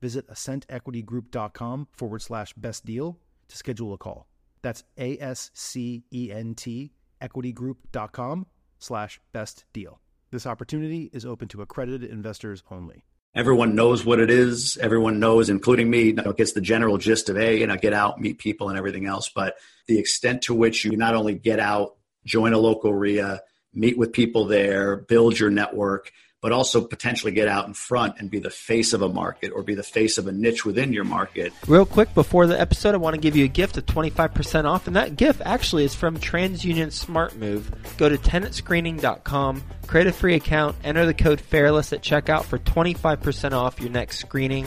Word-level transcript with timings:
visit 0.00 0.28
ascentequitygroup.com 0.28 1.88
forward 1.92 2.22
slash 2.22 2.52
best 2.54 2.84
deal 2.84 3.18
to 3.48 3.56
schedule 3.56 3.92
a 3.92 3.98
call. 3.98 4.26
That's 4.62 4.84
A 4.98 5.18
S 5.18 5.50
C 5.54 6.04
E 6.12 6.30
N 6.32 6.54
T 6.54 6.92
equitygroup.com 7.20 8.46
slash 8.78 9.20
best 9.32 9.64
deal. 9.72 10.00
This 10.30 10.46
opportunity 10.46 11.10
is 11.12 11.24
open 11.24 11.48
to 11.48 11.62
accredited 11.62 12.10
investors 12.10 12.62
only. 12.70 13.04
Everyone 13.34 13.74
knows 13.74 14.04
what 14.04 14.20
it 14.20 14.30
is. 14.30 14.76
Everyone 14.78 15.20
knows, 15.20 15.48
including 15.48 15.90
me, 15.90 16.04
you 16.04 16.12
know, 16.14 16.32
gets 16.32 16.52
the 16.52 16.60
general 16.60 16.98
gist 16.98 17.28
of, 17.28 17.36
hey, 17.36 17.60
you 17.60 17.66
know, 17.66 17.76
get 17.76 17.92
out, 17.92 18.20
meet 18.20 18.38
people 18.38 18.68
and 18.68 18.78
everything 18.78 19.06
else. 19.06 19.28
But 19.28 19.56
the 19.86 19.98
extent 19.98 20.42
to 20.42 20.54
which 20.54 20.84
you 20.84 20.96
not 20.96 21.14
only 21.14 21.34
get 21.34 21.60
out, 21.60 21.96
join 22.24 22.52
a 22.52 22.58
local 22.58 22.92
REIA, 22.92 23.40
meet 23.74 23.98
with 23.98 24.12
people 24.12 24.46
there, 24.46 24.96
build 24.96 25.38
your 25.38 25.50
network, 25.50 26.10
but 26.40 26.52
also 26.52 26.80
potentially 26.80 27.32
get 27.32 27.48
out 27.48 27.66
in 27.66 27.74
front 27.74 28.14
and 28.18 28.30
be 28.30 28.38
the 28.38 28.50
face 28.50 28.92
of 28.92 29.02
a 29.02 29.08
market 29.08 29.50
or 29.54 29.62
be 29.62 29.74
the 29.74 29.82
face 29.82 30.18
of 30.18 30.26
a 30.26 30.32
niche 30.32 30.64
within 30.64 30.92
your 30.92 31.04
market. 31.04 31.52
Real 31.66 31.86
quick 31.86 32.14
before 32.14 32.46
the 32.46 32.58
episode, 32.58 32.94
I 32.94 32.98
want 32.98 33.14
to 33.14 33.20
give 33.20 33.36
you 33.36 33.44
a 33.44 33.48
gift 33.48 33.76
of 33.76 33.86
25% 33.86 34.64
off, 34.64 34.86
and 34.86 34.96
that 34.96 35.16
gift 35.16 35.42
actually 35.44 35.84
is 35.84 35.94
from 35.94 36.16
TransUnion 36.18 36.92
Smart 36.92 37.36
Move. 37.36 37.70
Go 37.96 38.08
to 38.08 38.16
tenantscreening.com, 38.16 39.62
create 39.86 40.06
a 40.06 40.12
free 40.12 40.34
account, 40.34 40.76
enter 40.84 41.06
the 41.06 41.14
code 41.14 41.40
FAIRLESS 41.40 41.92
at 41.92 42.02
checkout 42.02 42.44
for 42.44 42.58
25% 42.58 43.52
off 43.52 43.80
your 43.80 43.90
next 43.90 44.18
screening 44.18 44.66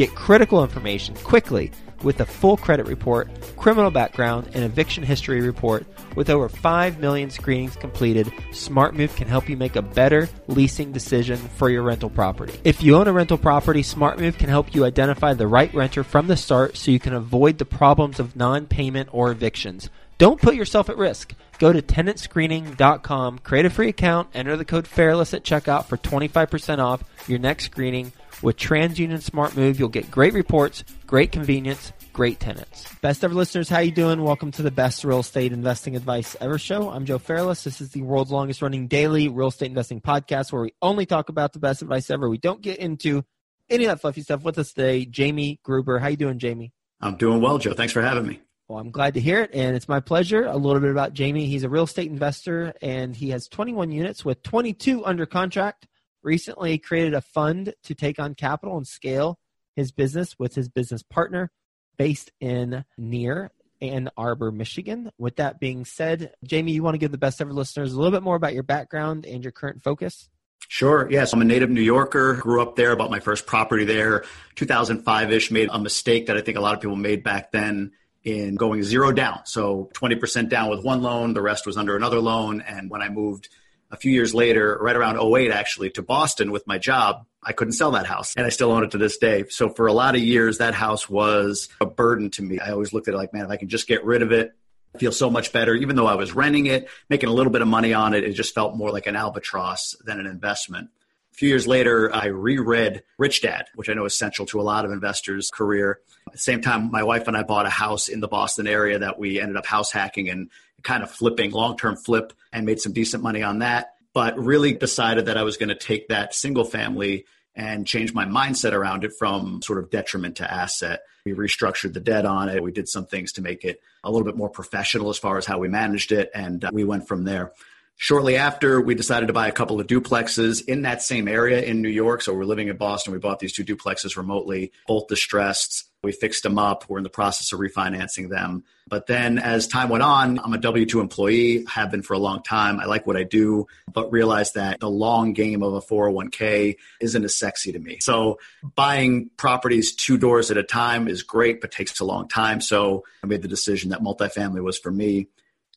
Get 0.00 0.14
critical 0.14 0.62
information 0.64 1.14
quickly 1.16 1.72
with 2.02 2.20
a 2.20 2.24
full 2.24 2.56
credit 2.56 2.86
report, 2.86 3.28
criminal 3.58 3.90
background, 3.90 4.48
and 4.54 4.64
eviction 4.64 5.02
history 5.02 5.42
report. 5.42 5.84
With 6.16 6.30
over 6.30 6.48
5 6.48 7.00
million 7.00 7.28
screenings 7.28 7.76
completed, 7.76 8.28
SmartMove 8.52 9.14
can 9.14 9.28
help 9.28 9.50
you 9.50 9.58
make 9.58 9.76
a 9.76 9.82
better 9.82 10.26
leasing 10.46 10.90
decision 10.90 11.36
for 11.36 11.68
your 11.68 11.82
rental 11.82 12.08
property. 12.08 12.58
If 12.64 12.82
you 12.82 12.96
own 12.96 13.08
a 13.08 13.12
rental 13.12 13.36
property, 13.36 13.82
SmartMove 13.82 14.38
can 14.38 14.48
help 14.48 14.74
you 14.74 14.86
identify 14.86 15.34
the 15.34 15.46
right 15.46 15.74
renter 15.74 16.02
from 16.02 16.28
the 16.28 16.36
start 16.38 16.78
so 16.78 16.90
you 16.90 16.98
can 16.98 17.12
avoid 17.12 17.58
the 17.58 17.66
problems 17.66 18.18
of 18.18 18.34
non 18.34 18.64
payment 18.64 19.10
or 19.12 19.30
evictions. 19.30 19.90
Don't 20.16 20.40
put 20.40 20.54
yourself 20.54 20.88
at 20.88 20.96
risk. 20.96 21.34
Go 21.58 21.74
to 21.74 21.82
tenantscreening.com, 21.82 23.40
create 23.40 23.66
a 23.66 23.70
free 23.70 23.90
account, 23.90 24.28
enter 24.32 24.56
the 24.56 24.64
code 24.64 24.88
FAIRLESS 24.88 25.34
at 25.34 25.44
checkout 25.44 25.84
for 25.84 25.98
25% 25.98 26.78
off 26.78 27.04
your 27.28 27.38
next 27.38 27.66
screening. 27.66 28.12
With 28.42 28.56
TransUnion 28.56 29.20
Smart 29.20 29.54
Move, 29.54 29.78
you'll 29.78 29.90
get 29.90 30.10
great 30.10 30.32
reports, 30.32 30.82
great 31.06 31.30
convenience, 31.30 31.92
great 32.14 32.40
tenants. 32.40 32.86
Best 33.02 33.22
ever 33.22 33.34
listeners, 33.34 33.68
how 33.68 33.80
you 33.80 33.90
doing? 33.90 34.22
Welcome 34.22 34.50
to 34.52 34.62
the 34.62 34.70
best 34.70 35.04
real 35.04 35.20
estate 35.20 35.52
investing 35.52 35.94
advice 35.94 36.38
ever 36.40 36.56
show. 36.56 36.88
I'm 36.88 37.04
Joe 37.04 37.18
Fairless. 37.18 37.64
This 37.64 37.82
is 37.82 37.90
the 37.90 38.00
world's 38.00 38.30
longest 38.30 38.62
running 38.62 38.88
daily 38.88 39.28
real 39.28 39.48
estate 39.48 39.66
investing 39.66 40.00
podcast 40.00 40.52
where 40.52 40.62
we 40.62 40.72
only 40.80 41.04
talk 41.04 41.28
about 41.28 41.52
the 41.52 41.58
best 41.58 41.82
advice 41.82 42.08
ever. 42.08 42.30
We 42.30 42.38
don't 42.38 42.62
get 42.62 42.78
into 42.78 43.26
any 43.68 43.84
of 43.84 43.90
that 43.90 44.00
fluffy 44.00 44.22
stuff. 44.22 44.42
With 44.42 44.58
us 44.58 44.72
today, 44.72 45.04
Jamie 45.04 45.60
Gruber. 45.62 45.98
How 45.98 46.08
you 46.08 46.16
doing, 46.16 46.38
Jamie? 46.38 46.72
I'm 46.98 47.16
doing 47.16 47.42
well, 47.42 47.58
Joe. 47.58 47.74
Thanks 47.74 47.92
for 47.92 48.00
having 48.00 48.26
me. 48.26 48.40
Well, 48.68 48.78
I'm 48.78 48.90
glad 48.90 49.14
to 49.14 49.20
hear 49.20 49.42
it, 49.42 49.50
and 49.52 49.76
it's 49.76 49.88
my 49.88 50.00
pleasure. 50.00 50.46
A 50.46 50.56
little 50.56 50.80
bit 50.80 50.92
about 50.92 51.12
Jamie. 51.12 51.44
He's 51.44 51.64
a 51.64 51.68
real 51.68 51.84
estate 51.84 52.10
investor, 52.10 52.72
and 52.80 53.14
he 53.14 53.30
has 53.30 53.48
21 53.48 53.92
units 53.92 54.24
with 54.24 54.42
22 54.42 55.04
under 55.04 55.26
contract. 55.26 55.86
Recently 56.22 56.78
created 56.78 57.14
a 57.14 57.20
fund 57.20 57.74
to 57.84 57.94
take 57.94 58.18
on 58.18 58.34
capital 58.34 58.76
and 58.76 58.86
scale 58.86 59.38
his 59.76 59.92
business 59.92 60.38
with 60.38 60.54
his 60.54 60.68
business 60.68 61.02
partner 61.02 61.50
based 61.96 62.30
in 62.40 62.84
near 62.98 63.50
Ann 63.80 64.10
Arbor, 64.16 64.52
Michigan. 64.52 65.10
With 65.18 65.36
that 65.36 65.60
being 65.60 65.84
said, 65.84 66.32
Jamie, 66.44 66.72
you 66.72 66.82
want 66.82 66.94
to 66.94 66.98
give 66.98 67.12
the 67.12 67.18
best 67.18 67.40
ever 67.40 67.52
listeners 67.52 67.92
a 67.92 67.96
little 67.96 68.12
bit 68.12 68.22
more 68.22 68.36
about 68.36 68.54
your 68.54 68.62
background 68.62 69.26
and 69.26 69.42
your 69.42 69.52
current 69.52 69.82
focus? 69.82 70.28
Sure. 70.68 71.10
Yes. 71.10 71.32
I'm 71.32 71.40
a 71.40 71.44
native 71.44 71.70
New 71.70 71.80
Yorker, 71.80 72.34
grew 72.34 72.60
up 72.60 72.76
there, 72.76 72.94
bought 72.94 73.10
my 73.10 73.20
first 73.20 73.46
property 73.46 73.84
there, 73.84 74.24
2005 74.56 75.32
ish, 75.32 75.50
made 75.50 75.68
a 75.72 75.78
mistake 75.78 76.26
that 76.26 76.36
I 76.36 76.42
think 76.42 76.58
a 76.58 76.60
lot 76.60 76.74
of 76.74 76.80
people 76.80 76.96
made 76.96 77.24
back 77.24 77.50
then 77.50 77.92
in 78.22 78.54
going 78.54 78.82
zero 78.82 79.12
down. 79.12 79.40
So 79.46 79.90
20% 79.94 80.48
down 80.48 80.68
with 80.68 80.84
one 80.84 81.02
loan, 81.02 81.32
the 81.32 81.42
rest 81.42 81.66
was 81.66 81.76
under 81.76 81.96
another 81.96 82.20
loan. 82.20 82.60
And 82.60 82.90
when 82.90 83.02
I 83.02 83.08
moved 83.08 83.48
a 83.90 83.96
few 83.96 84.12
years 84.12 84.34
later, 84.34 84.78
right 84.80 84.94
around 84.96 85.18
08 85.18 85.50
actually, 85.50 85.90
to 85.90 86.02
Boston 86.02 86.52
with 86.52 86.66
my 86.66 86.78
job, 86.78 87.26
I 87.42 87.52
couldn't 87.52 87.72
sell 87.72 87.92
that 87.92 88.06
house 88.06 88.34
and 88.36 88.46
I 88.46 88.50
still 88.50 88.70
own 88.70 88.84
it 88.84 88.92
to 88.92 88.98
this 88.98 89.18
day. 89.18 89.44
So 89.48 89.68
for 89.70 89.86
a 89.86 89.92
lot 89.92 90.14
of 90.14 90.20
years, 90.20 90.58
that 90.58 90.74
house 90.74 91.08
was 91.08 91.68
a 91.80 91.86
burden 91.86 92.30
to 92.30 92.42
me. 92.42 92.60
I 92.60 92.70
always 92.70 92.92
looked 92.92 93.08
at 93.08 93.14
it 93.14 93.16
like, 93.16 93.32
man, 93.32 93.44
if 93.44 93.50
I 93.50 93.56
can 93.56 93.68
just 93.68 93.88
get 93.88 94.04
rid 94.04 94.22
of 94.22 94.30
it, 94.30 94.52
I 94.94 94.98
feel 94.98 95.12
so 95.12 95.30
much 95.30 95.52
better. 95.52 95.74
Even 95.74 95.96
though 95.96 96.06
I 96.06 96.14
was 96.14 96.34
renting 96.34 96.66
it, 96.66 96.88
making 97.08 97.28
a 97.28 97.32
little 97.32 97.52
bit 97.52 97.62
of 97.62 97.68
money 97.68 97.94
on 97.94 98.12
it, 98.12 98.24
it 98.24 98.32
just 98.32 98.54
felt 98.54 98.76
more 98.76 98.90
like 98.90 99.06
an 99.06 99.16
albatross 99.16 99.94
than 100.04 100.20
an 100.20 100.26
investment 100.26 100.90
A 101.32 101.36
few 101.36 101.48
years 101.48 101.66
later, 101.66 102.14
I 102.14 102.26
reread 102.26 103.02
Rich 103.16 103.42
Dad, 103.42 103.66
which 103.74 103.88
I 103.88 103.94
know 103.94 104.04
is 104.04 104.18
central 104.18 104.46
to 104.46 104.60
a 104.60 104.62
lot 104.62 104.84
of 104.84 104.90
investors' 104.90 105.48
career. 105.52 106.00
At 106.26 106.32
the 106.32 106.38
same 106.38 106.60
time, 106.60 106.90
my 106.90 107.02
wife 107.02 107.28
and 107.28 107.36
I 107.36 107.44
bought 107.44 107.66
a 107.66 107.70
house 107.70 108.08
in 108.08 108.20
the 108.20 108.28
Boston 108.28 108.66
area 108.66 108.98
that 108.98 109.18
we 109.18 109.40
ended 109.40 109.56
up 109.56 109.64
house 109.64 109.92
hacking 109.92 110.28
and 110.28 110.50
kind 110.82 111.02
of 111.02 111.10
flipping, 111.10 111.50
long 111.50 111.76
term 111.76 111.96
flip, 111.96 112.32
and 112.52 112.66
made 112.66 112.80
some 112.80 112.92
decent 112.92 113.22
money 113.22 113.42
on 113.42 113.60
that. 113.60 113.94
But 114.12 114.38
really 114.38 114.72
decided 114.72 115.26
that 115.26 115.36
I 115.36 115.44
was 115.44 115.56
going 115.56 115.68
to 115.68 115.74
take 115.74 116.08
that 116.08 116.34
single 116.34 116.64
family 116.64 117.26
and 117.54 117.86
change 117.86 118.12
my 118.12 118.24
mindset 118.24 118.72
around 118.72 119.04
it 119.04 119.12
from 119.18 119.62
sort 119.62 119.78
of 119.78 119.90
detriment 119.90 120.36
to 120.36 120.50
asset. 120.50 121.02
We 121.24 121.32
restructured 121.32 121.92
the 121.92 122.00
debt 122.00 122.24
on 122.24 122.48
it. 122.48 122.62
We 122.62 122.72
did 122.72 122.88
some 122.88 123.06
things 123.06 123.32
to 123.32 123.42
make 123.42 123.64
it 123.64 123.80
a 124.02 124.10
little 124.10 124.24
bit 124.24 124.36
more 124.36 124.48
professional 124.48 125.10
as 125.10 125.18
far 125.18 125.36
as 125.36 125.46
how 125.46 125.58
we 125.58 125.68
managed 125.68 126.12
it, 126.12 126.30
and 126.34 126.64
uh, 126.64 126.70
we 126.72 126.84
went 126.84 127.06
from 127.06 127.24
there 127.24 127.52
Shortly 128.02 128.36
after, 128.36 128.80
we 128.80 128.94
decided 128.94 129.26
to 129.26 129.34
buy 129.34 129.46
a 129.46 129.52
couple 129.52 129.78
of 129.78 129.86
duplexes 129.86 130.66
in 130.66 130.82
that 130.82 131.02
same 131.02 131.28
area 131.28 131.60
in 131.60 131.82
New 131.82 131.90
York. 131.90 132.22
So 132.22 132.32
we're 132.32 132.46
living 132.46 132.68
in 132.68 132.78
Boston. 132.78 133.12
We 133.12 133.18
bought 133.18 133.40
these 133.40 133.52
two 133.52 133.62
duplexes 133.62 134.16
remotely, 134.16 134.72
both 134.86 135.06
distressed. 135.06 135.84
We 136.02 136.12
fixed 136.12 136.42
them 136.42 136.58
up. 136.58 136.88
We're 136.88 136.96
in 136.96 137.04
the 137.04 137.10
process 137.10 137.52
of 137.52 137.60
refinancing 137.60 138.30
them. 138.30 138.64
But 138.88 139.06
then 139.06 139.38
as 139.38 139.68
time 139.68 139.90
went 139.90 140.02
on, 140.02 140.38
I'm 140.38 140.54
a 140.54 140.58
W 140.58 140.86
2 140.86 140.98
employee, 140.98 141.66
have 141.66 141.90
been 141.90 142.02
for 142.02 142.14
a 142.14 142.18
long 142.18 142.42
time. 142.42 142.80
I 142.80 142.86
like 142.86 143.06
what 143.06 143.18
I 143.18 143.22
do, 143.22 143.66
but 143.92 144.10
realized 144.10 144.54
that 144.54 144.80
the 144.80 144.88
long 144.88 145.34
game 145.34 145.62
of 145.62 145.74
a 145.74 145.82
401k 145.82 146.76
isn't 147.02 147.22
as 147.22 147.36
sexy 147.36 147.70
to 147.72 147.78
me. 147.78 147.98
So 148.00 148.38
buying 148.76 149.28
properties 149.36 149.94
two 149.94 150.16
doors 150.16 150.50
at 150.50 150.56
a 150.56 150.62
time 150.62 151.06
is 151.06 151.22
great, 151.22 151.60
but 151.60 151.70
takes 151.70 152.00
a 152.00 152.06
long 152.06 152.28
time. 152.28 152.62
So 152.62 153.04
I 153.22 153.26
made 153.26 153.42
the 153.42 153.48
decision 153.48 153.90
that 153.90 154.00
multifamily 154.00 154.62
was 154.62 154.78
for 154.78 154.90
me 154.90 155.26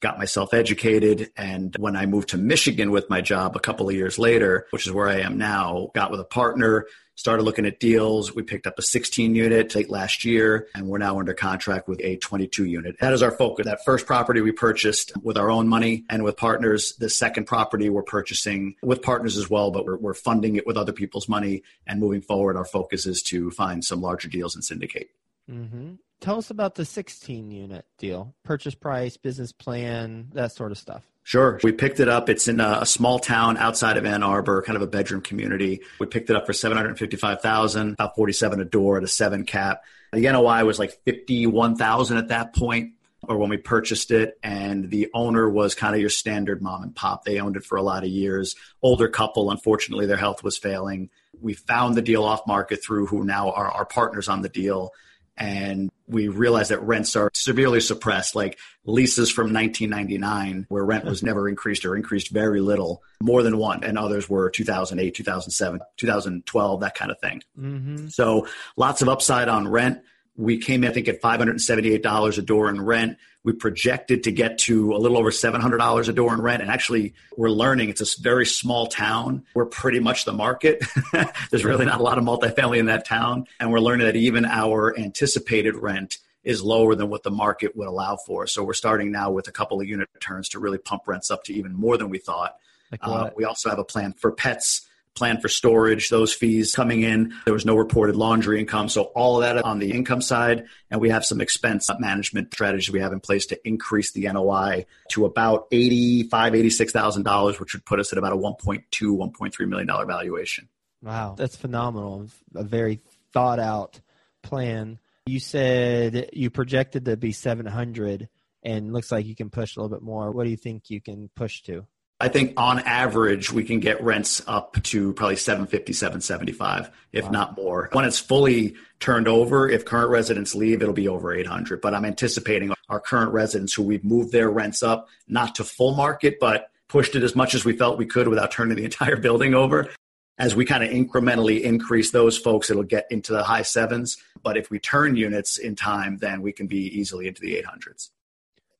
got 0.03 0.19
myself 0.19 0.53
educated. 0.53 1.31
And 1.37 1.73
when 1.79 1.95
I 1.95 2.05
moved 2.05 2.29
to 2.29 2.37
Michigan 2.37 2.91
with 2.91 3.09
my 3.09 3.21
job 3.21 3.55
a 3.55 3.59
couple 3.59 3.87
of 3.87 3.95
years 3.95 4.19
later, 4.19 4.67
which 4.71 4.85
is 4.85 4.91
where 4.91 5.07
I 5.07 5.21
am 5.21 5.37
now, 5.37 5.91
got 5.95 6.11
with 6.11 6.19
a 6.19 6.25
partner, 6.25 6.85
started 7.15 7.43
looking 7.43 7.65
at 7.65 7.79
deals. 7.79 8.35
We 8.35 8.43
picked 8.43 8.67
up 8.67 8.77
a 8.77 8.81
16 8.81 9.33
unit 9.33 9.73
late 9.75 9.89
last 9.89 10.25
year, 10.25 10.67
and 10.75 10.87
we're 10.87 10.97
now 10.97 11.19
under 11.19 11.33
contract 11.33 11.87
with 11.87 12.01
a 12.01 12.17
22 12.17 12.65
unit. 12.65 12.97
That 12.99 13.13
is 13.13 13.23
our 13.23 13.31
focus. 13.31 13.65
That 13.65 13.85
first 13.85 14.05
property 14.05 14.41
we 14.41 14.51
purchased 14.51 15.13
with 15.23 15.37
our 15.37 15.49
own 15.49 15.69
money 15.69 16.03
and 16.09 16.23
with 16.23 16.35
partners. 16.35 16.95
The 16.99 17.09
second 17.09 17.45
property 17.45 17.89
we're 17.89 18.03
purchasing 18.03 18.75
with 18.81 19.01
partners 19.01 19.37
as 19.37 19.49
well, 19.49 19.71
but 19.71 19.85
we're, 19.85 19.97
we're 19.97 20.13
funding 20.13 20.57
it 20.57 20.67
with 20.67 20.75
other 20.75 20.91
people's 20.91 21.29
money. 21.29 21.63
And 21.87 22.01
moving 22.01 22.21
forward, 22.21 22.57
our 22.57 22.65
focus 22.65 23.05
is 23.05 23.21
to 23.23 23.51
find 23.51 23.85
some 23.85 24.01
larger 24.01 24.27
deals 24.27 24.53
and 24.53 24.65
syndicate. 24.65 25.09
Mm-hmm 25.49 25.93
tell 26.23 26.37
us 26.37 26.49
about 26.49 26.75
the 26.75 26.85
16 26.85 27.51
unit 27.51 27.85
deal 27.97 28.33
purchase 28.43 28.75
price 28.75 29.17
business 29.17 29.51
plan 29.51 30.29
that 30.31 30.53
sort 30.53 30.71
of 30.71 30.77
stuff 30.77 31.03
Sure. 31.25 31.57
We 31.63 31.71
picked 31.71 32.01
it 32.01 32.09
up. 32.09 32.29
It's 32.29 32.49
in 32.49 32.59
a, 32.59 32.85
small 32.85 33.17
town 33.17 33.55
outside 33.55 33.95
of 33.95 34.05
Ann 34.05 34.23
Arbor, 34.23 34.61
kind 34.61 34.75
of 34.75 34.81
a 34.81 34.87
bedroom 34.87 35.21
community. 35.21 35.79
We 35.97 36.05
picked 36.05 36.29
it 36.29 36.35
up 36.35 36.45
for 36.45 36.51
755,000, 36.51 37.93
about 37.93 38.15
47 38.17 38.59
a 38.59 38.65
door 38.65 38.97
at 38.97 39.05
a 39.05 39.07
seven 39.07 39.45
cap. 39.45 39.83
The 40.11 40.29
NOI 40.29 40.65
was 40.65 40.79
like 40.79 40.99
51,000 41.05 42.17
at 42.17 42.27
that 42.27 42.53
point 42.53 42.95
or 43.25 43.37
when 43.37 43.49
we 43.49 43.55
purchased 43.55 44.11
it 44.11 44.37
and 44.43 44.89
the 44.89 45.09
owner 45.13 45.49
was 45.49 45.75
kind 45.75 45.95
of 45.95 46.01
your 46.01 46.09
standard 46.09 46.61
mom 46.61 46.83
and 46.83 46.93
pop. 46.93 47.23
They 47.23 47.39
owned 47.39 47.55
it 47.55 47.63
for 47.63 47.77
a 47.77 47.83
lot 47.83 48.03
of 48.03 48.09
years. 48.09 48.57
Older 48.81 49.07
couple, 49.07 49.49
unfortunately 49.49 50.07
their 50.07 50.17
health 50.17 50.43
was 50.43 50.57
failing. 50.57 51.09
We 51.41 51.53
found 51.53 51.95
the 51.95 52.01
deal 52.01 52.25
off 52.25 52.45
market 52.45 52.83
through 52.83 53.05
who 53.07 53.23
now 53.23 53.51
are 53.51 53.71
our 53.71 53.85
partners 53.85 54.27
on 54.27 54.41
the 54.41 54.49
deal 54.49 54.91
and 55.37 55.89
we 56.07 56.27
realized 56.27 56.71
that 56.71 56.83
rents 56.83 57.15
are 57.15 57.31
severely 57.33 57.79
suppressed, 57.79 58.35
like 58.35 58.59
leases 58.85 59.31
from 59.31 59.53
1999, 59.53 60.65
where 60.69 60.85
rent 60.85 61.05
was 61.05 61.23
never 61.23 61.49
increased 61.49 61.85
or 61.85 61.95
increased 61.95 62.29
very 62.29 62.61
little, 62.61 63.01
more 63.21 63.41
than 63.41 63.57
one, 63.57 63.83
and 63.83 63.97
others 63.97 64.29
were 64.29 64.49
2008, 64.49 65.15
2007, 65.15 65.79
2012, 65.97 66.81
that 66.81 66.95
kind 66.95 67.11
of 67.11 67.19
thing. 67.19 67.41
Mm-hmm. 67.59 68.07
So 68.07 68.47
lots 68.77 69.01
of 69.01 69.09
upside 69.09 69.47
on 69.47 69.67
rent. 69.67 70.01
We 70.35 70.57
came 70.57 70.83
in, 70.83 70.89
I 70.89 70.93
think, 70.93 71.07
at 71.07 71.21
$578 71.21 72.37
a 72.37 72.41
door 72.41 72.69
in 72.69 72.81
rent. 72.81 73.17
We 73.43 73.53
projected 73.53 74.23
to 74.23 74.31
get 74.31 74.57
to 74.59 74.93
a 74.93 74.97
little 74.97 75.17
over 75.17 75.29
$700 75.29 76.07
a 76.07 76.13
door 76.13 76.33
in 76.33 76.41
rent. 76.41 76.61
And 76.61 76.71
actually, 76.71 77.13
we're 77.35 77.49
learning 77.49 77.89
it's 77.89 78.17
a 78.17 78.21
very 78.21 78.45
small 78.45 78.87
town. 78.87 79.45
We're 79.53 79.65
pretty 79.65 79.99
much 79.99 80.25
the 80.25 80.33
market. 80.33 80.83
There's 81.51 81.65
really 81.65 81.85
not 81.85 81.99
a 81.99 82.03
lot 82.03 82.17
of 82.17 82.23
multifamily 82.23 82.79
in 82.79 82.85
that 82.85 83.05
town. 83.05 83.47
And 83.59 83.71
we're 83.71 83.79
learning 83.79 84.07
that 84.07 84.15
even 84.15 84.45
our 84.45 84.97
anticipated 84.97 85.75
rent 85.75 86.19
is 86.43 86.61
lower 86.61 86.95
than 86.95 87.09
what 87.09 87.23
the 87.23 87.31
market 87.31 87.75
would 87.75 87.87
allow 87.87 88.17
for. 88.17 88.47
So 88.47 88.63
we're 88.63 88.73
starting 88.73 89.11
now 89.11 89.31
with 89.31 89.47
a 89.47 89.51
couple 89.51 89.79
of 89.79 89.87
unit 89.87 90.09
turns 90.19 90.49
to 90.49 90.59
really 90.59 90.77
pump 90.77 91.03
rents 91.07 91.31
up 91.31 91.43
to 91.45 91.53
even 91.53 91.73
more 91.73 91.97
than 91.97 92.09
we 92.09 92.19
thought. 92.19 92.57
Like 92.91 92.99
uh, 93.03 93.29
we 93.35 93.43
also 93.43 93.69
have 93.69 93.79
a 93.79 93.83
plan 93.83 94.13
for 94.13 94.31
pets 94.31 94.87
plan 95.15 95.39
for 95.39 95.47
storage, 95.47 96.09
those 96.09 96.33
fees 96.33 96.73
coming 96.73 97.03
in. 97.03 97.33
There 97.45 97.53
was 97.53 97.65
no 97.65 97.75
reported 97.75 98.15
laundry 98.15 98.59
income. 98.59 98.89
So 98.89 99.03
all 99.15 99.37
of 99.37 99.43
that 99.43 99.63
on 99.63 99.79
the 99.79 99.91
income 99.91 100.21
side. 100.21 100.65
And 100.89 100.99
we 100.99 101.09
have 101.09 101.25
some 101.25 101.41
expense 101.41 101.89
management 101.99 102.53
strategies 102.53 102.91
we 102.91 102.99
have 102.99 103.13
in 103.13 103.19
place 103.19 103.45
to 103.47 103.67
increase 103.67 104.11
the 104.11 104.31
NOI 104.31 104.85
to 105.09 105.25
about 105.25 105.69
$85,000, 105.71 106.29
$86,000, 106.29 107.59
which 107.59 107.73
would 107.73 107.85
put 107.85 107.99
us 107.99 108.11
at 108.11 108.17
about 108.17 108.33
a 108.33 108.37
$1.2, 108.37 108.83
$1.3 108.91 109.67
million 109.67 109.87
valuation. 109.87 110.67
Wow. 111.01 111.35
That's 111.37 111.55
phenomenal. 111.55 112.27
A 112.55 112.63
very 112.63 112.99
thought 113.33 113.59
out 113.59 113.99
plan. 114.41 114.99
You 115.25 115.39
said 115.39 116.29
you 116.33 116.49
projected 116.49 117.05
to 117.05 117.17
be 117.17 117.31
700 117.31 118.29
and 118.63 118.93
looks 118.93 119.11
like 119.11 119.25
you 119.25 119.35
can 119.35 119.49
push 119.49 119.75
a 119.75 119.81
little 119.81 119.95
bit 119.95 120.03
more. 120.03 120.31
What 120.31 120.45
do 120.45 120.49
you 120.49 120.57
think 120.57 120.89
you 120.89 121.01
can 121.01 121.29
push 121.35 121.61
to? 121.63 121.85
I 122.19 122.29
think 122.29 122.53
on 122.57 122.79
average 122.79 123.51
we 123.51 123.63
can 123.63 123.79
get 123.79 124.01
rents 124.01 124.41
up 124.47 124.81
to 124.83 125.13
probably 125.13 125.35
750, 125.35 125.93
775, 125.93 126.89
if 127.11 127.25
wow. 127.25 127.31
not 127.31 127.57
more. 127.57 127.89
When 127.91 128.05
it's 128.05 128.19
fully 128.19 128.75
turned 128.99 129.27
over, 129.27 129.69
if 129.69 129.83
current 129.83 130.09
residents 130.09 130.55
leave, 130.55 130.81
it'll 130.81 130.93
be 130.93 131.07
over 131.07 131.33
800. 131.33 131.81
But 131.81 131.93
I'm 131.93 132.05
anticipating 132.05 132.73
our 132.87 132.99
current 132.99 133.33
residents 133.33 133.73
who 133.73 133.83
we've 133.83 134.05
moved 134.05 134.31
their 134.31 134.49
rents 134.49 134.83
up, 134.83 135.09
not 135.27 135.55
to 135.55 135.63
full 135.63 135.95
market, 135.95 136.39
but 136.39 136.69
pushed 136.87 137.15
it 137.15 137.23
as 137.23 137.35
much 137.35 137.55
as 137.55 137.65
we 137.65 137.75
felt 137.75 137.97
we 137.97 138.05
could 138.05 138.27
without 138.27 138.51
turning 138.51 138.77
the 138.77 138.85
entire 138.85 139.17
building 139.17 139.53
over. 139.53 139.89
As 140.37 140.55
we 140.55 140.65
kind 140.65 140.83
of 140.83 140.89
incrementally 140.89 141.61
increase 141.61 142.11
those 142.11 142.37
folks, 142.37 142.69
it'll 142.69 142.83
get 142.83 143.05
into 143.11 143.33
the 143.33 143.43
high 143.43 143.61
sevens. 143.61 144.17
But 144.41 144.57
if 144.57 144.71
we 144.71 144.79
turn 144.79 145.15
units 145.15 145.57
in 145.57 145.75
time, 145.75 146.17
then 146.17 146.41
we 146.41 146.51
can 146.51 146.67
be 146.67 146.87
easily 146.97 147.27
into 147.27 147.41
the 147.41 147.61
800s 147.61 148.09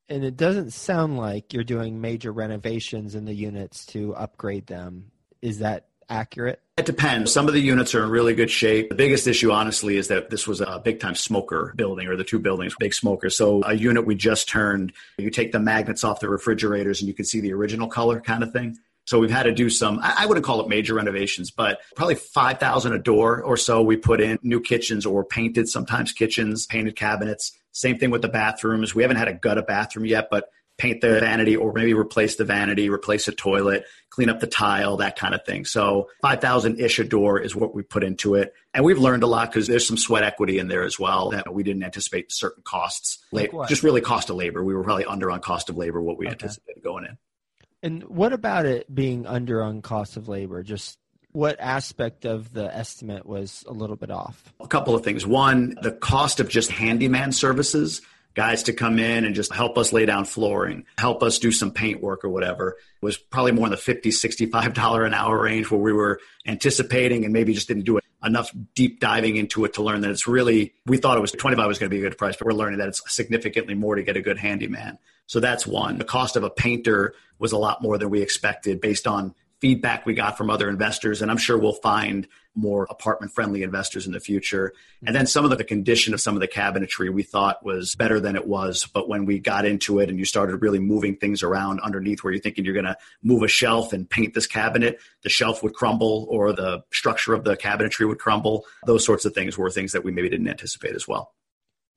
and 0.09 0.23
it 0.23 0.37
doesn't 0.37 0.71
sound 0.71 1.17
like 1.17 1.53
you're 1.53 1.63
doing 1.63 2.01
major 2.01 2.31
renovations 2.31 3.15
in 3.15 3.25
the 3.25 3.33
units 3.33 3.85
to 3.87 4.15
upgrade 4.15 4.67
them. 4.67 5.11
Is 5.41 5.59
that 5.59 5.87
accurate? 6.09 6.61
It 6.77 6.85
depends. 6.85 7.31
Some 7.31 7.47
of 7.47 7.53
the 7.53 7.59
units 7.59 7.93
are 7.93 8.03
in 8.03 8.09
really 8.09 8.33
good 8.33 8.49
shape. 8.49 8.89
The 8.89 8.95
biggest 8.95 9.27
issue, 9.27 9.51
honestly, 9.51 9.97
is 9.97 10.07
that 10.07 10.29
this 10.29 10.47
was 10.47 10.59
a 10.59 10.81
big 10.83 10.99
time 10.99 11.15
smoker 11.15 11.73
building 11.75 12.07
or 12.07 12.15
the 12.15 12.23
two 12.23 12.39
buildings, 12.39 12.75
big 12.79 12.93
smokers. 12.93 13.37
So 13.37 13.61
a 13.63 13.73
unit 13.73 14.05
we 14.05 14.15
just 14.15 14.49
turned, 14.49 14.93
you 15.17 15.29
take 15.29 15.51
the 15.51 15.59
magnets 15.59 16.03
off 16.03 16.19
the 16.19 16.29
refrigerators 16.29 17.01
and 17.01 17.07
you 17.07 17.13
can 17.13 17.25
see 17.25 17.41
the 17.41 17.53
original 17.53 17.87
color 17.87 18.19
kind 18.21 18.43
of 18.43 18.51
thing. 18.51 18.77
So 19.05 19.19
we've 19.19 19.31
had 19.31 19.43
to 19.43 19.53
do 19.53 19.69
some, 19.69 19.99
I 20.01 20.25
wouldn't 20.25 20.45
call 20.45 20.61
it 20.61 20.69
major 20.69 20.93
renovations, 20.93 21.51
but 21.51 21.81
probably 21.95 22.15
5,000 22.15 22.93
a 22.93 22.99
door 22.99 23.41
or 23.41 23.57
so 23.57 23.81
we 23.81 23.97
put 23.97 24.21
in 24.21 24.39
new 24.43 24.61
kitchens 24.61 25.05
or 25.05 25.25
painted 25.25 25.67
sometimes 25.67 26.11
kitchens, 26.11 26.65
painted 26.65 26.95
cabinets 26.95 27.51
same 27.73 27.97
thing 27.97 28.11
with 28.11 28.21
the 28.21 28.29
bathrooms. 28.29 28.95
We 28.95 29.01
haven't 29.01 29.17
had 29.17 29.27
a 29.27 29.33
gut 29.33 29.57
a 29.57 29.63
bathroom 29.63 30.05
yet, 30.05 30.29
but 30.29 30.49
paint 30.77 31.01
the 31.01 31.19
vanity 31.19 31.55
or 31.55 31.73
maybe 31.73 31.93
replace 31.93 32.35
the 32.35 32.45
vanity, 32.45 32.89
replace 32.89 33.27
a 33.27 33.31
toilet, 33.31 33.85
clean 34.09 34.29
up 34.29 34.39
the 34.39 34.47
tile, 34.47 34.97
that 34.97 35.15
kind 35.15 35.35
of 35.35 35.45
thing. 35.45 35.65
So 35.65 36.09
5,000 36.21 36.79
ish 36.79 36.99
a 36.99 37.03
door 37.03 37.39
is 37.39 37.55
what 37.55 37.75
we 37.75 37.83
put 37.83 38.03
into 38.03 38.35
it. 38.35 38.53
And 38.73 38.83
we've 38.83 38.97
learned 38.97 39.23
a 39.23 39.27
lot 39.27 39.51
because 39.51 39.67
there's 39.67 39.87
some 39.87 39.97
sweat 39.97 40.23
equity 40.23 40.57
in 40.59 40.67
there 40.67 40.83
as 40.83 40.99
well 40.99 41.29
that 41.31 41.53
we 41.53 41.63
didn't 41.63 41.83
anticipate 41.83 42.31
certain 42.31 42.63
costs, 42.63 43.19
like 43.31 43.51
just 43.67 43.83
really 43.83 44.01
cost 44.01 44.29
of 44.29 44.35
labor. 44.35 44.63
We 44.63 44.73
were 44.73 44.83
probably 44.83 45.05
under 45.05 45.29
on 45.29 45.41
cost 45.41 45.69
of 45.69 45.77
labor 45.77 46.01
what 46.01 46.17
we 46.17 46.25
okay. 46.25 46.33
anticipated 46.33 46.83
going 46.83 47.05
in. 47.05 47.17
And 47.83 48.03
what 48.05 48.31
about 48.31 48.65
it 48.65 48.93
being 48.93 49.27
under 49.27 49.61
on 49.61 49.81
cost 49.81 50.15
of 50.15 50.29
labor? 50.29 50.63
Just 50.63 50.97
what 51.33 51.59
aspect 51.59 52.25
of 52.25 52.53
the 52.53 52.73
estimate 52.73 53.25
was 53.25 53.65
a 53.67 53.73
little 53.73 53.97
bit 53.97 54.09
off? 54.09 54.53
A 54.61 54.67
couple 54.67 54.95
of 54.95 55.03
things. 55.03 55.27
One, 55.27 55.75
the 55.81 55.91
cost 55.91 56.39
of 56.39 56.47
just 56.47 56.71
handyman 56.71 57.33
services, 57.33 58.01
guys 58.35 58.63
to 58.63 58.73
come 58.73 58.99
in 58.99 59.25
and 59.25 59.35
just 59.35 59.53
help 59.53 59.77
us 59.77 59.93
lay 59.93 60.05
down 60.05 60.25
flooring, 60.25 60.85
help 60.97 61.21
us 61.21 61.39
do 61.39 61.51
some 61.51 61.71
paint 61.71 62.01
work 62.01 62.23
or 62.23 62.29
whatever, 62.29 62.77
It 63.01 63.05
was 63.05 63.17
probably 63.17 63.51
more 63.51 63.67
in 63.67 63.71
the 63.71 63.77
$50, 63.77 64.07
$65 64.07 65.05
an 65.05 65.13
hour 65.13 65.41
range 65.41 65.69
where 65.69 65.79
we 65.79 65.93
were 65.93 66.19
anticipating 66.45 67.23
and 67.25 67.33
maybe 67.33 67.53
just 67.53 67.67
didn't 67.67 67.83
do 67.83 67.99
enough 68.23 68.51
deep 68.73 68.99
diving 68.99 69.35
into 69.35 69.65
it 69.65 69.73
to 69.73 69.83
learn 69.83 70.01
that 70.01 70.11
it's 70.11 70.27
really, 70.27 70.73
we 70.85 70.97
thought 70.97 71.17
it 71.17 71.21
was 71.21 71.31
25 71.31 71.67
was 71.67 71.79
going 71.79 71.89
to 71.89 71.95
be 71.95 72.03
a 72.03 72.09
good 72.09 72.17
price, 72.17 72.35
but 72.37 72.45
we're 72.45 72.53
learning 72.53 72.79
that 72.79 72.87
it's 72.87 73.01
significantly 73.13 73.73
more 73.73 73.95
to 73.95 74.03
get 74.03 74.17
a 74.17 74.21
good 74.21 74.37
handyman. 74.37 74.97
So 75.27 75.39
that's 75.39 75.67
one. 75.67 75.97
The 75.97 76.05
cost 76.05 76.35
of 76.35 76.43
a 76.43 76.49
painter 76.49 77.13
was 77.39 77.51
a 77.51 77.57
lot 77.57 77.81
more 77.81 77.97
than 77.97 78.09
we 78.09 78.21
expected 78.21 78.81
based 78.81 79.07
on 79.07 79.35
feedback 79.63 80.05
we 80.05 80.13
got 80.13 80.37
from 80.37 80.49
other 80.49 80.67
investors. 80.67 81.21
And 81.21 81.31
I'm 81.31 81.37
sure 81.37 81.57
we'll 81.57 81.71
find 81.71 82.27
more 82.53 82.85
apartment 82.89 83.31
friendly 83.31 83.63
investors 83.63 84.05
in 84.05 84.11
the 84.11 84.19
future. 84.19 84.73
And 85.07 85.15
then 85.15 85.25
some 85.25 85.45
of 85.45 85.57
the 85.57 85.63
condition 85.63 86.13
of 86.13 86.19
some 86.19 86.35
of 86.35 86.41
the 86.41 86.49
cabinetry 86.49 87.09
we 87.13 87.23
thought 87.23 87.63
was 87.63 87.95
better 87.95 88.19
than 88.19 88.35
it 88.35 88.45
was. 88.45 88.85
But 88.93 89.07
when 89.07 89.23
we 89.23 89.39
got 89.39 89.63
into 89.63 89.99
it 89.99 90.09
and 90.09 90.19
you 90.19 90.25
started 90.25 90.57
really 90.57 90.79
moving 90.79 91.15
things 91.15 91.43
around 91.43 91.79
underneath 91.79 92.25
where 92.25 92.33
you're 92.33 92.41
thinking 92.41 92.65
you're 92.65 92.73
going 92.73 92.83
to 92.83 92.97
move 93.23 93.41
a 93.41 93.47
shelf 93.47 93.93
and 93.93 94.09
paint 94.09 94.33
this 94.33 94.47
cabinet, 94.47 94.99
the 95.21 95.29
shelf 95.29 95.63
would 95.63 95.73
crumble 95.73 96.27
or 96.29 96.51
the 96.51 96.83
structure 96.91 97.33
of 97.33 97.45
the 97.45 97.55
cabinetry 97.55 98.05
would 98.05 98.19
crumble. 98.19 98.65
Those 98.85 99.05
sorts 99.05 99.23
of 99.23 99.33
things 99.33 99.57
were 99.57 99.69
things 99.69 99.93
that 99.93 100.03
we 100.03 100.11
maybe 100.11 100.27
didn't 100.27 100.49
anticipate 100.49 100.93
as 100.93 101.07
well. 101.07 101.31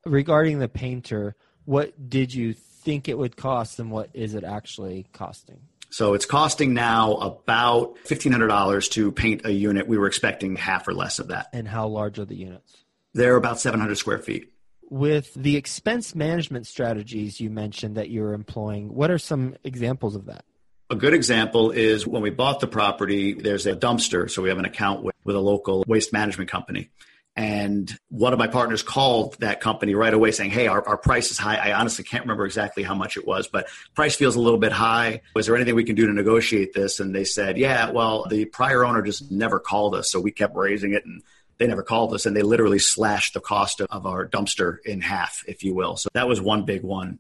Regarding 0.05 0.61
the 0.61 0.69
painter, 0.69 1.35
what 1.65 2.09
did 2.09 2.33
you 2.33 2.53
think 2.53 3.09
it 3.09 3.19
would 3.19 3.37
cost 3.37 3.81
and 3.81 3.91
what 3.91 4.11
is 4.15 4.37
it 4.37 4.45
actually 4.45 5.09
costing? 5.13 5.59
So 5.91 6.15
it's 6.15 6.27
costing 6.27 6.75
now 6.75 7.15
about 7.15 7.97
$1,500 8.05 8.91
to 8.93 9.13
paint 9.13 9.45
a 9.45 9.53
unit. 9.53 9.87
We 9.87 9.99
were 9.99 10.07
expecting 10.07 10.57
half 10.57 10.87
or 10.89 10.95
less 10.95 11.19
of 11.19 11.29
that. 11.29 11.49
And 11.53 11.67
how 11.67 11.87
large 11.89 12.19
are 12.19 12.25
the 12.25 12.37
units? 12.37 12.85
They're 13.15 13.37
about 13.37 13.61
700 13.61 13.97
square 13.97 14.19
feet. 14.19 14.53
With 14.89 15.33
the 15.35 15.57
expense 15.57 16.15
management 16.15 16.67
strategies 16.67 17.41
you 17.41 17.51
mentioned 17.51 17.97
that 17.97 18.11
you're 18.11 18.35
employing, 18.35 18.95
what 18.95 19.11
are 19.11 19.19
some 19.19 19.57
examples 19.65 20.15
of 20.15 20.27
that? 20.27 20.45
A 20.91 20.95
good 20.95 21.15
example 21.15 21.73
is 21.73 22.07
when 22.07 22.23
we 22.23 22.31
bought 22.31 22.61
the 22.61 22.69
property, 22.69 23.35
there's 23.35 23.67
a 23.67 23.75
dumpster. 23.75 24.31
So 24.31 24.43
we 24.43 24.51
have 24.51 24.59
an 24.59 24.65
account 24.65 25.03
with, 25.03 25.17
with 25.25 25.35
a 25.35 25.41
local 25.41 25.83
waste 25.89 26.13
management 26.13 26.49
company. 26.49 26.91
And 27.37 27.95
one 28.09 28.33
of 28.33 28.39
my 28.39 28.47
partners 28.47 28.83
called 28.83 29.37
that 29.41 29.61
company 29.61 29.95
right 29.95 30.15
away 30.15 30.33
saying, 30.33 30.51
Hey, 30.51 30.69
our, 30.69 30.87
our 30.89 30.97
price 30.97 31.31
is 31.31 31.39
high. 31.39 31.57
I 31.57 31.79
honestly 31.79 32.03
can't 32.03 32.25
remember 32.25 32.47
exactly 32.47 32.83
how 32.83 32.95
much 32.95 33.19
it 33.19 33.27
was, 33.27 33.47
but 33.47 33.69
price 33.95 34.17
feels 34.17 34.37
a 34.37 34.41
little 34.41 34.59
bit 34.59 34.73
high. 34.73 35.21
Was 35.35 35.47
there 35.47 35.55
anything 35.55 35.75
we 35.75 35.85
can 35.85 35.97
do 35.97 36.07
to 36.07 36.13
negotiate 36.15 36.73
this? 36.73 36.99
And 36.99 37.15
they 37.15 37.25
said, 37.25 37.59
Yeah, 37.59 37.91
well, 37.91 38.27
the 38.27 38.47
prior 38.47 38.87
owner 38.87 39.03
just 39.03 39.31
never 39.31 39.61
called 39.61 39.95
us. 39.95 40.11
So 40.11 40.19
we 40.19 40.33
kept 40.33 40.57
raising 40.57 40.95
it 40.95 41.05
and 41.05 41.23
they 41.59 41.67
never 41.67 41.83
called 41.83 42.15
us 42.15 42.25
and 42.25 42.35
they 42.35 42.43
literally 42.43 42.79
slashed 42.79 43.35
the 43.35 43.41
cost 43.41 43.81
of, 43.81 43.89
of 43.91 44.07
our 44.07 44.27
dumpster 44.27 44.79
in 44.85 45.03
half, 45.03 45.45
if 45.47 45.63
you 45.63 45.75
will. 45.75 45.97
So 45.97 46.09
that 46.15 46.29
was 46.29 46.41
one 46.41 46.65
big 46.65 46.83
one. 46.83 47.19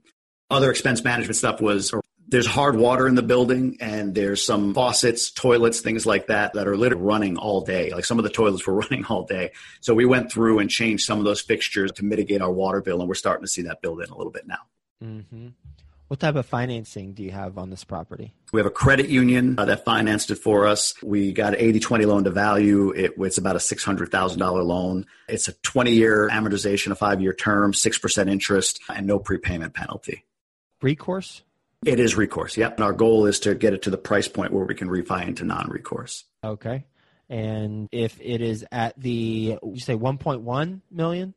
Other 0.48 0.70
expense 0.70 1.04
management 1.04 1.36
stuff 1.36 1.60
was 1.60 1.92
there's 2.28 2.46
hard 2.46 2.76
water 2.76 3.06
in 3.06 3.14
the 3.14 3.22
building 3.22 3.76
and 3.80 4.14
there's 4.14 4.44
some 4.44 4.74
faucets, 4.74 5.30
toilets, 5.30 5.80
things 5.80 6.06
like 6.06 6.26
that 6.26 6.54
that 6.54 6.66
are 6.66 6.76
literally 6.76 7.04
running 7.04 7.36
all 7.36 7.60
day. 7.60 7.90
Like 7.90 8.04
some 8.04 8.18
of 8.18 8.24
the 8.24 8.30
toilets 8.30 8.66
were 8.66 8.74
running 8.80 9.04
all 9.06 9.24
day. 9.24 9.52
So 9.80 9.94
we 9.94 10.04
went 10.04 10.32
through 10.32 10.58
and 10.58 10.68
changed 10.68 11.04
some 11.04 11.18
of 11.18 11.24
those 11.24 11.40
fixtures 11.40 11.92
to 11.92 12.04
mitigate 12.04 12.42
our 12.42 12.52
water 12.52 12.80
bill 12.80 13.00
and 13.00 13.08
we're 13.08 13.14
starting 13.14 13.44
to 13.44 13.50
see 13.50 13.62
that 13.62 13.80
build 13.82 14.02
in 14.02 14.10
a 14.10 14.16
little 14.16 14.32
bit 14.32 14.46
now. 14.46 14.58
Mm-hmm. 15.02 15.48
What 16.08 16.20
type 16.20 16.36
of 16.36 16.46
financing 16.46 17.14
do 17.14 17.24
you 17.24 17.32
have 17.32 17.58
on 17.58 17.70
this 17.70 17.82
property? 17.82 18.32
We 18.52 18.60
have 18.60 18.66
a 18.66 18.70
credit 18.70 19.08
union 19.08 19.58
uh, 19.58 19.64
that 19.64 19.84
financed 19.84 20.30
it 20.30 20.36
for 20.36 20.64
us. 20.66 20.94
We 21.02 21.32
got 21.32 21.54
an 21.54 21.60
80 21.60 21.80
20 21.80 22.04
loan 22.04 22.24
to 22.24 22.30
value. 22.30 22.90
It, 22.90 23.14
it's 23.18 23.38
about 23.38 23.56
a 23.56 23.58
$600,000 23.58 24.64
loan. 24.64 25.06
It's 25.28 25.48
a 25.48 25.52
20 25.52 25.90
year 25.90 26.28
amortization, 26.30 26.92
a 26.92 26.94
five 26.94 27.20
year 27.20 27.32
term, 27.32 27.72
6% 27.72 28.30
interest, 28.30 28.80
and 28.88 29.06
no 29.06 29.18
prepayment 29.18 29.74
penalty. 29.74 30.24
Recourse? 30.80 31.42
It 31.86 32.00
is 32.00 32.16
recourse. 32.16 32.56
Yep. 32.56 32.74
And 32.76 32.84
our 32.84 32.92
goal 32.92 33.26
is 33.26 33.40
to 33.40 33.54
get 33.54 33.72
it 33.72 33.82
to 33.82 33.90
the 33.90 33.98
price 33.98 34.26
point 34.26 34.52
where 34.52 34.64
we 34.64 34.74
can 34.74 34.88
refi 34.88 35.26
into 35.26 35.44
non-recourse. 35.44 36.24
Okay. 36.42 36.84
And 37.28 37.88
if 37.92 38.20
it 38.20 38.40
is 38.40 38.64
at 38.72 38.98
the, 39.00 39.58
you 39.62 39.80
say 39.80 39.94
1.1 39.94 40.80
million? 40.90 41.34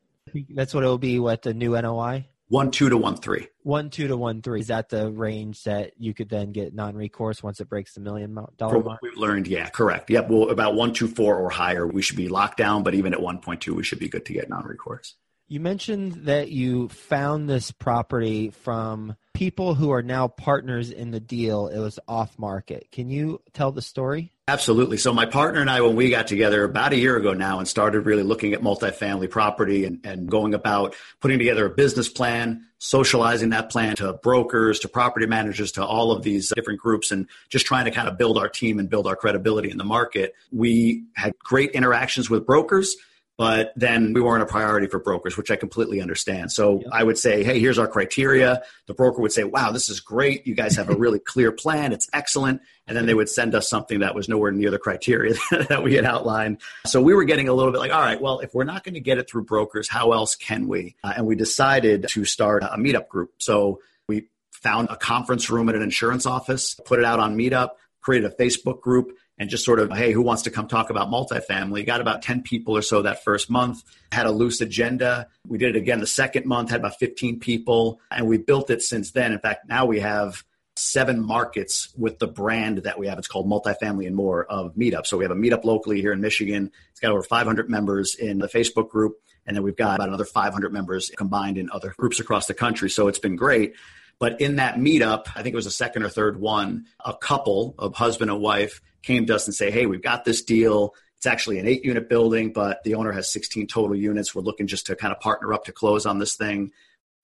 That's 0.49 0.73
what 0.73 0.83
it 0.83 0.87
will 0.87 0.97
be. 0.97 1.19
What 1.19 1.43
the 1.43 1.53
new 1.53 1.79
NOI? 1.79 2.27
One 2.49 2.71
two 2.71 2.89
to 2.89 2.97
one 2.97 3.15
three. 3.15 3.47
One 3.61 3.91
two 3.91 4.07
to 4.07 4.17
one 4.17 4.41
three. 4.41 4.61
Is 4.61 4.67
that 4.67 4.89
the 4.89 5.11
range 5.11 5.63
that 5.65 5.91
you 5.99 6.15
could 6.15 6.29
then 6.29 6.51
get 6.51 6.73
non-recourse 6.73 7.43
once 7.43 7.59
it 7.59 7.69
breaks 7.69 7.93
the 7.93 7.99
million 7.99 8.35
dollar 8.57 8.73
From 8.73 8.83
what 8.85 8.99
we've 9.03 9.15
learned, 9.15 9.47
yeah, 9.47 9.69
correct. 9.69 10.09
Yep. 10.09 10.29
Well, 10.29 10.49
about 10.49 10.73
one 10.73 10.91
two 10.93 11.07
four 11.07 11.37
or 11.37 11.51
higher, 11.51 11.85
we 11.85 12.01
should 12.01 12.17
be 12.17 12.27
locked 12.27 12.57
down. 12.57 12.81
But 12.81 12.95
even 12.95 13.13
at 13.13 13.21
one 13.21 13.37
point 13.37 13.61
two, 13.61 13.75
we 13.75 13.83
should 13.83 13.99
be 13.99 14.09
good 14.09 14.25
to 14.25 14.33
get 14.33 14.49
non-recourse. 14.49 15.13
You 15.51 15.59
mentioned 15.59 16.25
that 16.25 16.51
you 16.51 16.89
found 16.89 17.49
this 17.49 17.71
property 17.71 18.51
from 18.51 19.15
people 19.33 19.73
who 19.73 19.89
are 19.89 20.03
now 20.03 20.27
partners 20.27 20.91
in 20.91 21.09
the 21.09 21.19
deal. 21.19 21.69
It 21.69 21.79
was 21.79 21.97
off 22.07 22.37
market. 22.37 22.91
Can 22.91 23.09
you 23.09 23.41
tell 23.51 23.71
the 23.71 23.81
story? 23.81 24.31
Absolutely. 24.47 24.97
So 24.97 25.11
my 25.11 25.25
partner 25.25 25.59
and 25.59 25.67
I, 25.67 25.81
when 25.81 25.95
we 25.95 26.11
got 26.11 26.27
together 26.27 26.63
about 26.63 26.93
a 26.93 26.97
year 26.97 27.17
ago 27.17 27.33
now 27.33 27.57
and 27.57 27.67
started 27.67 28.01
really 28.01 28.21
looking 28.21 28.53
at 28.53 28.61
multifamily 28.61 29.27
property 29.31 29.85
and, 29.85 29.99
and 30.03 30.29
going 30.29 30.53
about 30.53 30.95
putting 31.19 31.39
together 31.39 31.65
a 31.65 31.71
business 31.71 32.09
plan, 32.09 32.67
socializing 32.77 33.49
that 33.49 33.71
plan 33.71 33.95
to 33.95 34.13
brokers, 34.13 34.77
to 34.81 34.87
property 34.87 35.25
managers, 35.25 35.71
to 35.71 35.83
all 35.83 36.11
of 36.11 36.21
these 36.21 36.53
different 36.55 36.79
groups 36.79 37.09
and 37.09 37.27
just 37.49 37.65
trying 37.65 37.85
to 37.85 37.91
kind 37.91 38.07
of 38.07 38.19
build 38.19 38.37
our 38.37 38.49
team 38.49 38.77
and 38.77 38.87
build 38.87 39.07
our 39.07 39.15
credibility 39.15 39.71
in 39.71 39.79
the 39.79 39.83
market. 39.83 40.35
We 40.51 41.05
had 41.15 41.33
great 41.39 41.71
interactions 41.71 42.29
with 42.29 42.45
brokers 42.45 42.95
but 43.39 43.71
then 43.77 44.11
we 44.11 44.19
weren't 44.19 44.43
a 44.43 44.45
priority 44.45 44.87
for 44.87 44.99
brokers, 44.99 45.37
which 45.37 45.49
I 45.49 45.55
completely 45.55 46.01
understand. 46.01 46.51
So. 46.51 46.83
I 46.91 47.03
would 47.05 47.17
say, 47.17 47.45
hey, 47.45 47.57
here's 47.57 47.79
our 47.79 47.87
criteria. 47.87 48.63
The 48.87 48.93
broker 48.93 49.21
would 49.21 49.31
say, 49.31 49.45
wow, 49.45 49.71
this 49.71 49.87
is 49.87 50.01
great. 50.01 50.45
You 50.45 50.55
guys 50.55 50.75
have 50.75 50.89
a 50.89 50.95
really 50.95 51.19
clear 51.25 51.53
plan. 51.53 51.93
It's 51.93 52.09
excellent. 52.11 52.61
And 52.85 52.97
then 52.97 53.05
they 53.05 53.13
would 53.13 53.29
send 53.29 53.55
us 53.55 53.69
something 53.69 53.99
that 53.99 54.13
was 54.13 54.27
nowhere 54.27 54.51
near 54.51 54.71
the 54.71 54.77
criteria 54.77 55.35
that 55.69 55.83
we 55.83 55.93
had 55.95 56.03
outlined. 56.03 56.59
So 56.85 57.01
we 57.01 57.13
were 57.13 57.23
getting 57.23 57.47
a 57.47 57.53
little 57.53 57.71
bit 57.71 57.77
like, 57.77 57.93
all 57.93 58.01
right, 58.01 58.19
well, 58.19 58.39
if 58.39 58.53
we're 58.53 58.65
not 58.65 58.83
going 58.83 58.95
to 58.95 58.99
get 58.99 59.19
it 59.19 59.29
through 59.29 59.45
brokers, 59.45 59.87
how 59.87 60.11
else 60.11 60.35
can 60.35 60.67
we? 60.67 60.97
Uh, 61.01 61.13
and 61.15 61.25
we 61.25 61.35
decided 61.35 62.07
to 62.09 62.25
start 62.25 62.63
a 62.63 62.77
meetup 62.77 63.07
group. 63.07 63.31
So 63.37 63.79
we 64.09 64.27
found 64.51 64.89
a 64.89 64.97
conference 64.97 65.49
room 65.49 65.69
at 65.69 65.75
an 65.75 65.81
insurance 65.81 66.25
office, 66.25 66.75
put 66.83 66.99
it 66.99 67.05
out 67.05 67.19
on 67.19 67.37
Meetup, 67.37 67.69
created 68.01 68.29
a 68.29 68.35
Facebook 68.35 68.81
group 68.81 69.15
and 69.39 69.49
just 69.49 69.63
sort 69.63 69.79
of, 69.79 69.91
hey, 69.91 70.11
who 70.11 70.21
wants 70.21 70.43
to 70.43 70.51
come 70.51 70.67
talk 70.67 70.89
about 70.89 71.07
multifamily? 71.07 71.85
Got 71.85 72.01
about 72.01 72.21
10 72.21 72.43
people 72.43 72.75
or 72.75 72.81
so 72.81 73.01
that 73.03 73.23
first 73.23 73.49
month, 73.49 73.81
had 74.11 74.25
a 74.25 74.31
loose 74.31 74.59
agenda. 74.59 75.27
We 75.47 75.57
did 75.57 75.75
it 75.75 75.79
again 75.79 76.01
the 76.01 76.07
second 76.07 76.45
month, 76.45 76.69
had 76.69 76.81
about 76.81 76.99
15 76.99 77.39
people, 77.39 78.01
and 78.11 78.27
we 78.27 78.37
built 78.37 78.69
it 78.69 78.81
since 78.81 79.11
then. 79.11 79.31
In 79.31 79.39
fact, 79.39 79.69
now 79.69 79.85
we 79.85 80.01
have 80.01 80.43
seven 80.75 81.25
markets 81.25 81.93
with 81.97 82.19
the 82.19 82.27
brand 82.27 82.79
that 82.79 82.99
we 82.99 83.07
have. 83.07 83.17
It's 83.17 83.27
called 83.27 83.47
Multifamily 83.47 84.07
and 84.07 84.15
More 84.15 84.45
of 84.45 84.75
Meetup. 84.75 85.05
So 85.05 85.17
we 85.17 85.23
have 85.23 85.31
a 85.31 85.35
meetup 85.35 85.63
locally 85.63 86.01
here 86.01 86.13
in 86.13 86.21
Michigan. 86.21 86.71
It's 86.91 86.99
got 86.99 87.11
over 87.11 87.23
500 87.23 87.69
members 87.69 88.15
in 88.15 88.39
the 88.39 88.47
Facebook 88.47 88.89
group. 88.89 89.17
And 89.45 89.55
then 89.55 89.63
we've 89.63 89.75
got 89.75 89.95
about 89.95 90.09
another 90.09 90.25
500 90.25 90.71
members 90.71 91.11
combined 91.17 91.57
in 91.57 91.69
other 91.71 91.93
groups 91.97 92.19
across 92.19 92.45
the 92.45 92.53
country. 92.53 92.89
So 92.89 93.07
it's 93.07 93.19
been 93.19 93.35
great. 93.35 93.73
But 94.19 94.41
in 94.41 94.57
that 94.57 94.75
meetup, 94.75 95.27
I 95.35 95.41
think 95.41 95.53
it 95.53 95.55
was 95.55 95.65
the 95.65 95.71
second 95.71 96.03
or 96.03 96.09
third 96.09 96.39
one, 96.39 96.85
a 97.03 97.15
couple 97.15 97.73
of 97.79 97.95
husband 97.95 98.29
and 98.29 98.41
wife 98.41 98.81
came 99.01 99.25
to 99.27 99.35
us 99.35 99.47
and 99.47 99.55
say, 99.55 99.71
Hey, 99.71 99.85
we've 99.85 100.01
got 100.01 100.25
this 100.25 100.41
deal. 100.41 100.95
It's 101.17 101.25
actually 101.25 101.59
an 101.59 101.67
eight 101.67 101.83
unit 101.83 102.07
building, 102.07 102.53
but 102.53 102.81
the 102.83 102.95
owner 102.95 103.11
has 103.11 103.29
16 103.31 103.67
total 103.67 103.95
units. 103.95 104.33
We're 104.33 104.41
looking 104.41 104.67
just 104.67 104.85
to 104.87 104.95
kind 104.95 105.11
of 105.13 105.19
partner 105.19 105.53
up 105.53 105.65
to 105.65 105.73
close 105.73 106.05
on 106.05 106.17
this 106.17 106.35
thing. 106.35 106.71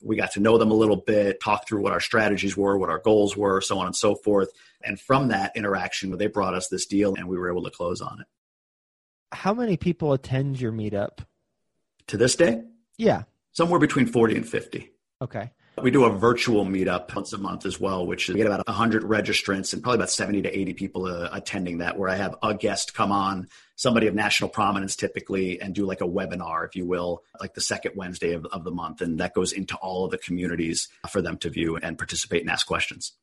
We 0.03 0.17
got 0.17 0.33
to 0.33 0.41
know 0.41 0.57
them 0.57 0.69
a 0.69 0.75
little 0.75 0.97
bit, 0.97 1.39
talk 1.41 1.65
through 1.67 1.81
what 1.81 1.93
our 1.93 2.01
strategies 2.01 2.57
were, 2.57 2.77
what 2.77 2.89
our 2.89 2.99
goals 2.99 3.37
were, 3.37 3.61
so 3.61 3.79
on 3.79 3.85
and 3.85 3.95
so 3.95 4.15
forth. 4.15 4.49
And 4.83 4.99
from 4.99 5.29
that 5.29 5.53
interaction, 5.55 6.15
they 6.17 6.27
brought 6.27 6.53
us 6.53 6.67
this 6.67 6.85
deal 6.85 7.15
and 7.15 7.27
we 7.27 7.37
were 7.37 7.49
able 7.49 7.63
to 7.63 7.71
close 7.71 8.01
on 8.01 8.19
it. 8.19 8.27
How 9.31 9.53
many 9.53 9.77
people 9.77 10.13
attend 10.13 10.59
your 10.59 10.71
meetup? 10.71 11.19
To 12.07 12.17
this 12.17 12.35
day? 12.35 12.61
Yeah. 12.97 13.23
Somewhere 13.53 13.79
between 13.79 14.05
40 14.05 14.35
and 14.35 14.47
50. 14.47 14.91
Okay. 15.21 15.51
We 15.81 15.91
do 15.91 16.05
a 16.05 16.09
virtual 16.09 16.65
meetup 16.65 17.13
once 17.13 17.33
a 17.33 17.37
month 17.37 17.65
as 17.65 17.79
well, 17.79 18.05
which 18.05 18.29
we 18.29 18.35
get 18.35 18.47
about 18.47 18.65
100 18.65 19.03
registrants 19.03 19.73
and 19.73 19.83
probably 19.83 19.97
about 19.97 20.09
70 20.09 20.43
to 20.43 20.57
80 20.59 20.73
people 20.73 21.05
uh, 21.05 21.29
attending 21.31 21.79
that, 21.79 21.97
where 21.97 22.09
I 22.09 22.15
have 22.15 22.35
a 22.41 22.53
guest 22.53 22.93
come 22.93 23.11
on, 23.11 23.49
somebody 23.75 24.07
of 24.07 24.15
national 24.15 24.49
prominence 24.49 24.95
typically, 24.95 25.59
and 25.59 25.75
do 25.75 25.85
like 25.85 26.01
a 26.01 26.07
webinar, 26.07 26.65
if 26.65 26.75
you 26.75 26.85
will, 26.85 27.23
like 27.39 27.53
the 27.53 27.61
second 27.61 27.93
Wednesday 27.95 28.33
of, 28.33 28.45
of 28.45 28.63
the 28.63 28.71
month. 28.71 29.01
And 29.01 29.19
that 29.19 29.33
goes 29.33 29.51
into 29.51 29.75
all 29.77 30.05
of 30.05 30.11
the 30.11 30.17
communities 30.17 30.87
for 31.09 31.21
them 31.21 31.37
to 31.37 31.49
view 31.49 31.77
and 31.77 31.97
participate 31.97 32.41
and 32.41 32.49
ask 32.49 32.65
questions. 32.65 33.13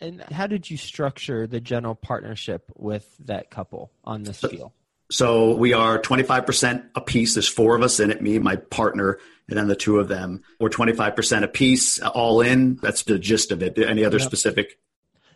And 0.00 0.20
how 0.22 0.46
did 0.46 0.68
you 0.68 0.76
structure 0.76 1.46
the 1.46 1.60
general 1.60 1.94
partnership 1.94 2.70
with 2.74 3.06
that 3.20 3.50
couple 3.50 3.92
on 4.04 4.24
this 4.24 4.38
so, 4.38 4.48
deal? 4.48 4.74
So 5.10 5.54
we 5.54 5.72
are 5.72 5.98
25% 5.98 6.90
a 6.94 7.00
piece. 7.00 7.34
There's 7.34 7.48
four 7.48 7.76
of 7.76 7.82
us 7.82 8.00
in 8.00 8.10
it, 8.10 8.20
me, 8.20 8.38
my 8.38 8.56
partner, 8.56 9.18
and 9.48 9.58
then 9.58 9.68
the 9.68 9.76
two 9.76 9.98
of 9.98 10.08
them. 10.08 10.42
We're 10.58 10.70
25% 10.70 11.42
a 11.42 11.48
piece, 11.48 12.00
all 12.00 12.40
in. 12.40 12.76
That's 12.76 13.02
the 13.02 13.18
gist 13.18 13.52
of 13.52 13.62
it. 13.62 13.78
Any 13.78 14.04
other 14.04 14.18
yep. 14.18 14.26
specific? 14.26 14.78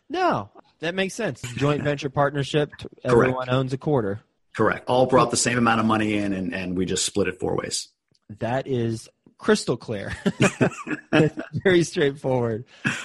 No, 0.09 0.51
that 0.81 0.95
makes 0.95 1.15
sense. 1.15 1.43
Joint 1.57 1.83
venture 1.83 2.11
partnership. 2.11 2.71
Everyone 3.05 3.35
Correct. 3.35 3.53
owns 3.53 3.73
a 3.73 3.79
quarter. 3.79 4.21
Correct. 4.57 4.89
All 4.89 5.07
brought 5.07 5.31
the 5.31 5.37
same 5.37 5.59
amount 5.59 5.81
of 5.81 5.87
money 5.87 6.17
in, 6.17 6.33
and, 6.33 6.55
and 6.55 6.77
we 6.77 6.85
just 6.87 7.05
split 7.05 7.29
it 7.29 7.39
four 7.39 7.57
ways. 7.57 7.89
That 8.41 8.67
is 8.67 9.09
crystal 9.39 9.77
clear. 9.77 10.13
very 11.53 11.85
straightforward. 11.85 12.65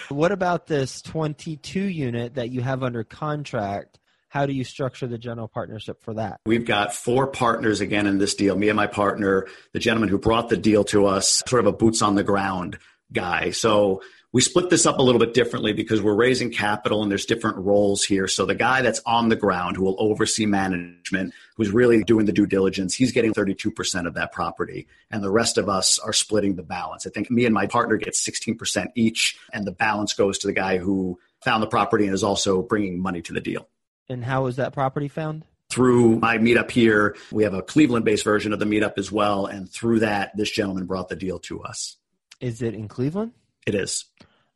What 0.09 0.31
about 0.31 0.67
this 0.67 1.01
22 1.01 1.79
unit 1.79 2.35
that 2.35 2.49
you 2.49 2.61
have 2.61 2.83
under 2.83 3.03
contract? 3.03 3.99
How 4.33 4.47
do 4.47 4.53
you 4.53 4.63
structure 4.63 5.05
the 5.05 5.19
general 5.19 5.47
partnership 5.47 6.01
for 6.01 6.15
that? 6.15 6.39
We've 6.47 6.65
got 6.65 6.95
four 6.95 7.27
partners 7.27 7.81
again 7.81 8.07
in 8.07 8.17
this 8.17 8.33
deal. 8.33 8.55
Me 8.55 8.67
and 8.67 8.75
my 8.75 8.87
partner, 8.87 9.45
the 9.73 9.79
gentleman 9.79 10.09
who 10.09 10.17
brought 10.17 10.49
the 10.49 10.57
deal 10.57 10.83
to 10.85 11.05
us, 11.05 11.43
sort 11.47 11.59
of 11.59 11.67
a 11.67 11.71
boots 11.71 12.01
on 12.01 12.15
the 12.15 12.23
ground 12.23 12.79
guy. 13.11 13.51
So 13.51 14.01
we 14.31 14.41
split 14.41 14.71
this 14.71 14.87
up 14.87 14.97
a 14.97 15.03
little 15.03 15.19
bit 15.19 15.35
differently 15.35 15.71
because 15.71 16.01
we're 16.01 16.15
raising 16.15 16.49
capital 16.49 17.03
and 17.03 17.11
there's 17.11 17.27
different 17.27 17.57
roles 17.57 18.03
here. 18.03 18.27
So 18.27 18.47
the 18.47 18.55
guy 18.55 18.81
that's 18.81 19.01
on 19.05 19.29
the 19.29 19.35
ground 19.35 19.77
who 19.77 19.83
will 19.83 19.97
oversee 19.99 20.47
management, 20.47 21.31
who's 21.55 21.69
really 21.69 22.03
doing 22.03 22.25
the 22.25 22.31
due 22.31 22.47
diligence, 22.47 22.95
he's 22.95 23.11
getting 23.11 23.35
32% 23.35 24.07
of 24.07 24.15
that 24.15 24.31
property. 24.31 24.87
And 25.11 25.23
the 25.23 25.29
rest 25.29 25.59
of 25.59 25.69
us 25.69 25.99
are 25.99 26.11
splitting 26.11 26.55
the 26.55 26.63
balance. 26.63 27.05
I 27.05 27.11
think 27.11 27.29
me 27.29 27.45
and 27.45 27.53
my 27.53 27.67
partner 27.67 27.97
get 27.97 28.15
16% 28.15 28.87
each, 28.95 29.37
and 29.53 29.67
the 29.67 29.71
balance 29.71 30.13
goes 30.13 30.39
to 30.39 30.47
the 30.47 30.53
guy 30.53 30.79
who 30.79 31.19
found 31.43 31.61
the 31.61 31.67
property 31.67 32.05
and 32.05 32.15
is 32.15 32.23
also 32.23 32.63
bringing 32.63 32.99
money 32.99 33.21
to 33.21 33.33
the 33.33 33.41
deal. 33.41 33.67
And 34.13 34.23
how 34.23 34.43
was 34.43 34.55
that 34.55 34.73
property 34.73 35.07
found? 35.07 35.43
Through 35.69 36.19
my 36.19 36.37
meetup 36.37 36.69
here, 36.71 37.15
we 37.31 37.43
have 37.43 37.53
a 37.53 37.61
Cleveland 37.61 38.05
based 38.05 38.23
version 38.23 38.53
of 38.53 38.59
the 38.59 38.65
meetup 38.65 38.97
as 38.97 39.11
well. 39.11 39.47
And 39.47 39.69
through 39.69 39.99
that, 39.99 40.31
this 40.37 40.51
gentleman 40.51 40.85
brought 40.85 41.09
the 41.09 41.15
deal 41.15 41.39
to 41.39 41.63
us. 41.63 41.97
Is 42.39 42.61
it 42.61 42.75
in 42.75 42.87
Cleveland? 42.87 43.33
It 43.65 43.75
is. 43.75 44.05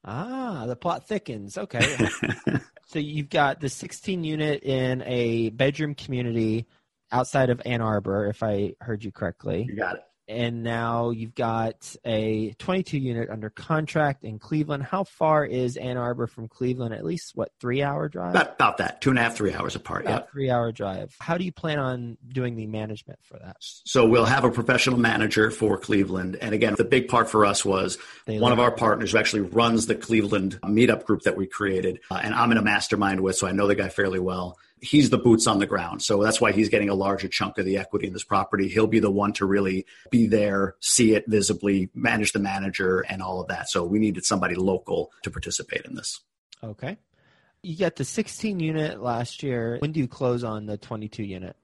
Ah, 0.05 0.65
the 0.67 0.75
plot 0.75 1.07
thickens. 1.07 1.57
Okay. 1.57 2.07
so 2.85 2.99
you've 2.99 3.29
got 3.29 3.59
the 3.59 3.69
16 3.69 4.23
unit 4.23 4.63
in 4.63 5.01
a 5.03 5.49
bedroom 5.49 5.95
community 5.95 6.67
outside 7.11 7.49
of 7.49 7.61
Ann 7.65 7.81
Arbor, 7.81 8.27
if 8.27 8.43
I 8.43 8.75
heard 8.79 9.03
you 9.03 9.11
correctly. 9.11 9.65
You 9.67 9.75
got 9.75 9.95
it. 9.95 10.03
And 10.27 10.61
now 10.63 11.11
you've 11.11 11.35
got 11.35 11.95
a 12.03 12.51
22 12.59 12.97
unit 12.97 13.29
under 13.29 13.49
contract 13.49 14.23
in 14.23 14.39
Cleveland. 14.39 14.83
How 14.83 15.03
far 15.05 15.45
is 15.45 15.77
Ann 15.77 15.95
Arbor 15.97 16.27
from 16.27 16.47
Cleveland? 16.47 16.93
At 16.93 17.05
least 17.05 17.31
what 17.35 17.51
three 17.61 17.81
hour 17.81 18.09
drive? 18.09 18.31
About, 18.31 18.53
about 18.55 18.77
that, 18.77 19.01
two 19.01 19.09
and 19.09 19.17
a 19.17 19.21
half, 19.21 19.35
three 19.35 19.53
hours 19.53 19.75
apart. 19.75 20.03
About 20.05 20.23
Yeah. 20.25 20.31
three 20.31 20.49
hour 20.49 20.71
drive. 20.71 21.15
How 21.19 21.37
do 21.37 21.45
you 21.45 21.51
plan 21.51 21.79
on 21.79 22.17
doing 22.27 22.55
the 22.55 22.67
management 22.67 23.19
for 23.23 23.39
that? 23.39 23.57
So 23.59 24.05
we'll 24.05 24.25
have 24.25 24.43
a 24.43 24.51
professional 24.51 24.97
manager 24.99 25.49
for 25.49 25.77
Cleveland. 25.77 26.37
And 26.41 26.53
again, 26.53 26.75
the 26.77 26.83
big 26.83 27.07
part 27.07 27.29
for 27.29 27.45
us 27.45 27.63
was 27.63 27.97
They 28.25 28.39
one 28.39 28.51
of 28.51 28.59
our 28.59 28.71
partners 28.71 29.13
who 29.13 29.17
actually 29.19 29.41
runs 29.43 29.85
the 29.85 29.95
Cleveland 29.95 30.59
meetup 30.63 31.05
group 31.05 31.21
that 31.21 31.37
we 31.37 31.47
created. 31.47 31.99
Uh, 32.11 32.19
and 32.21 32.33
I'm 32.33 32.51
in 32.51 32.57
a 32.57 32.61
mastermind 32.61 33.21
with, 33.21 33.37
so 33.37 33.47
I 33.47 33.53
know 33.53 33.67
the 33.67 33.75
guy 33.75 33.89
fairly 33.89 34.19
well. 34.19 34.57
He's 34.81 35.09
the 35.09 35.17
boots 35.17 35.47
on 35.47 35.59
the 35.59 35.65
ground. 35.65 36.01
So 36.01 36.21
that's 36.21 36.39
why 36.39 36.51
he's 36.51 36.69
getting 36.69 36.89
a 36.89 36.93
larger 36.93 37.27
chunk 37.27 37.57
of 37.57 37.65
the 37.65 37.77
equity 37.77 38.07
in 38.07 38.13
this 38.13 38.23
property. 38.23 38.67
He'll 38.67 38.87
be 38.87 38.99
the 38.99 39.11
one 39.11 39.33
to 39.33 39.45
really 39.45 39.85
be 40.11 40.27
there, 40.27 40.75
see 40.79 41.15
it 41.15 41.25
visibly, 41.27 41.89
manage 41.95 42.31
the 42.31 42.39
manager 42.39 42.99
and 43.01 43.21
all 43.21 43.41
of 43.41 43.47
that. 43.47 43.69
So 43.69 43.83
we 43.83 43.99
needed 43.99 44.25
somebody 44.25 44.55
local 44.55 45.11
to 45.23 45.31
participate 45.31 45.85
in 45.85 45.95
this. 45.95 46.19
Okay. 46.63 46.97
You 47.63 47.75
got 47.75 47.95
the 47.95 48.05
16 48.05 48.59
unit 48.59 49.01
last 49.01 49.43
year. 49.43 49.77
When 49.79 49.91
do 49.91 49.99
you 49.99 50.07
close 50.07 50.43
on 50.43 50.67
the 50.67 50.77
22 50.77 51.23
unit? 51.23 51.55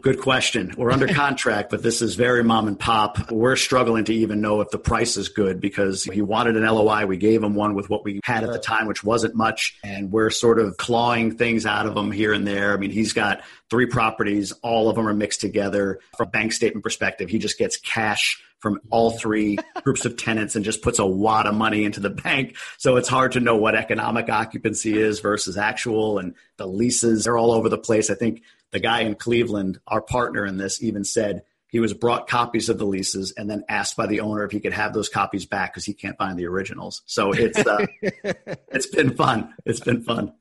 Good 0.00 0.20
question. 0.20 0.72
We're 0.76 0.92
under 0.92 1.08
contract, 1.08 1.70
but 1.70 1.82
this 1.82 2.00
is 2.02 2.14
very 2.14 2.44
mom 2.44 2.68
and 2.68 2.78
pop. 2.78 3.32
We're 3.32 3.56
struggling 3.56 4.04
to 4.04 4.14
even 4.14 4.40
know 4.40 4.60
if 4.60 4.70
the 4.70 4.78
price 4.78 5.16
is 5.16 5.28
good 5.28 5.60
because 5.60 6.04
he 6.04 6.22
wanted 6.22 6.56
an 6.56 6.62
LOI. 6.64 7.04
We 7.06 7.16
gave 7.16 7.42
him 7.42 7.56
one 7.56 7.74
with 7.74 7.90
what 7.90 8.04
we 8.04 8.20
had 8.22 8.44
at 8.44 8.52
the 8.52 8.60
time, 8.60 8.86
which 8.86 9.02
wasn't 9.02 9.34
much. 9.34 9.76
And 9.82 10.12
we're 10.12 10.30
sort 10.30 10.60
of 10.60 10.76
clawing 10.76 11.36
things 11.36 11.66
out 11.66 11.86
of 11.86 11.96
him 11.96 12.12
here 12.12 12.32
and 12.32 12.46
there. 12.46 12.72
I 12.72 12.76
mean, 12.76 12.92
he's 12.92 13.12
got 13.12 13.42
three 13.70 13.86
properties. 13.86 14.52
All 14.62 14.88
of 14.88 14.94
them 14.94 15.08
are 15.08 15.14
mixed 15.14 15.40
together. 15.40 15.98
From 16.16 16.28
a 16.28 16.30
bank 16.30 16.52
statement 16.52 16.84
perspective, 16.84 17.28
he 17.28 17.40
just 17.40 17.58
gets 17.58 17.76
cash 17.76 18.40
from 18.60 18.80
all 18.90 19.12
three 19.12 19.58
groups 19.82 20.04
of 20.04 20.16
tenants 20.16 20.56
and 20.56 20.64
just 20.64 20.82
puts 20.82 20.98
a 20.98 21.06
wad 21.06 21.46
of 21.46 21.54
money 21.54 21.84
into 21.84 22.00
the 22.00 22.10
bank. 22.10 22.56
So 22.76 22.96
it's 22.96 23.08
hard 23.08 23.32
to 23.32 23.40
know 23.40 23.56
what 23.56 23.74
economic 23.74 24.28
occupancy 24.28 24.98
is 24.98 25.20
versus 25.20 25.56
actual 25.56 26.18
and 26.18 26.34
the 26.56 26.66
leases 26.66 27.26
are 27.26 27.36
all 27.36 27.52
over 27.52 27.68
the 27.68 27.78
place. 27.78 28.10
I 28.10 28.14
think 28.14 28.42
the 28.70 28.80
guy 28.80 29.00
in 29.00 29.14
Cleveland, 29.14 29.78
our 29.86 30.00
partner 30.00 30.44
in 30.44 30.56
this, 30.56 30.82
even 30.82 31.04
said 31.04 31.42
he 31.68 31.80
was 31.80 31.92
brought 31.92 32.28
copies 32.28 32.68
of 32.68 32.78
the 32.78 32.86
leases 32.86 33.32
and 33.32 33.48
then 33.48 33.62
asked 33.68 33.96
by 33.96 34.06
the 34.06 34.20
owner 34.20 34.44
if 34.44 34.50
he 34.50 34.60
could 34.60 34.72
have 34.72 34.94
those 34.94 35.08
copies 35.08 35.44
back 35.44 35.72
because 35.72 35.84
he 35.84 35.92
can't 35.92 36.16
find 36.16 36.38
the 36.38 36.46
originals. 36.46 37.02
So 37.06 37.32
it's 37.32 37.58
uh, 37.58 37.86
it's 38.72 38.86
been 38.86 39.14
fun. 39.14 39.54
It's 39.64 39.80
been 39.80 40.02
fun. 40.02 40.32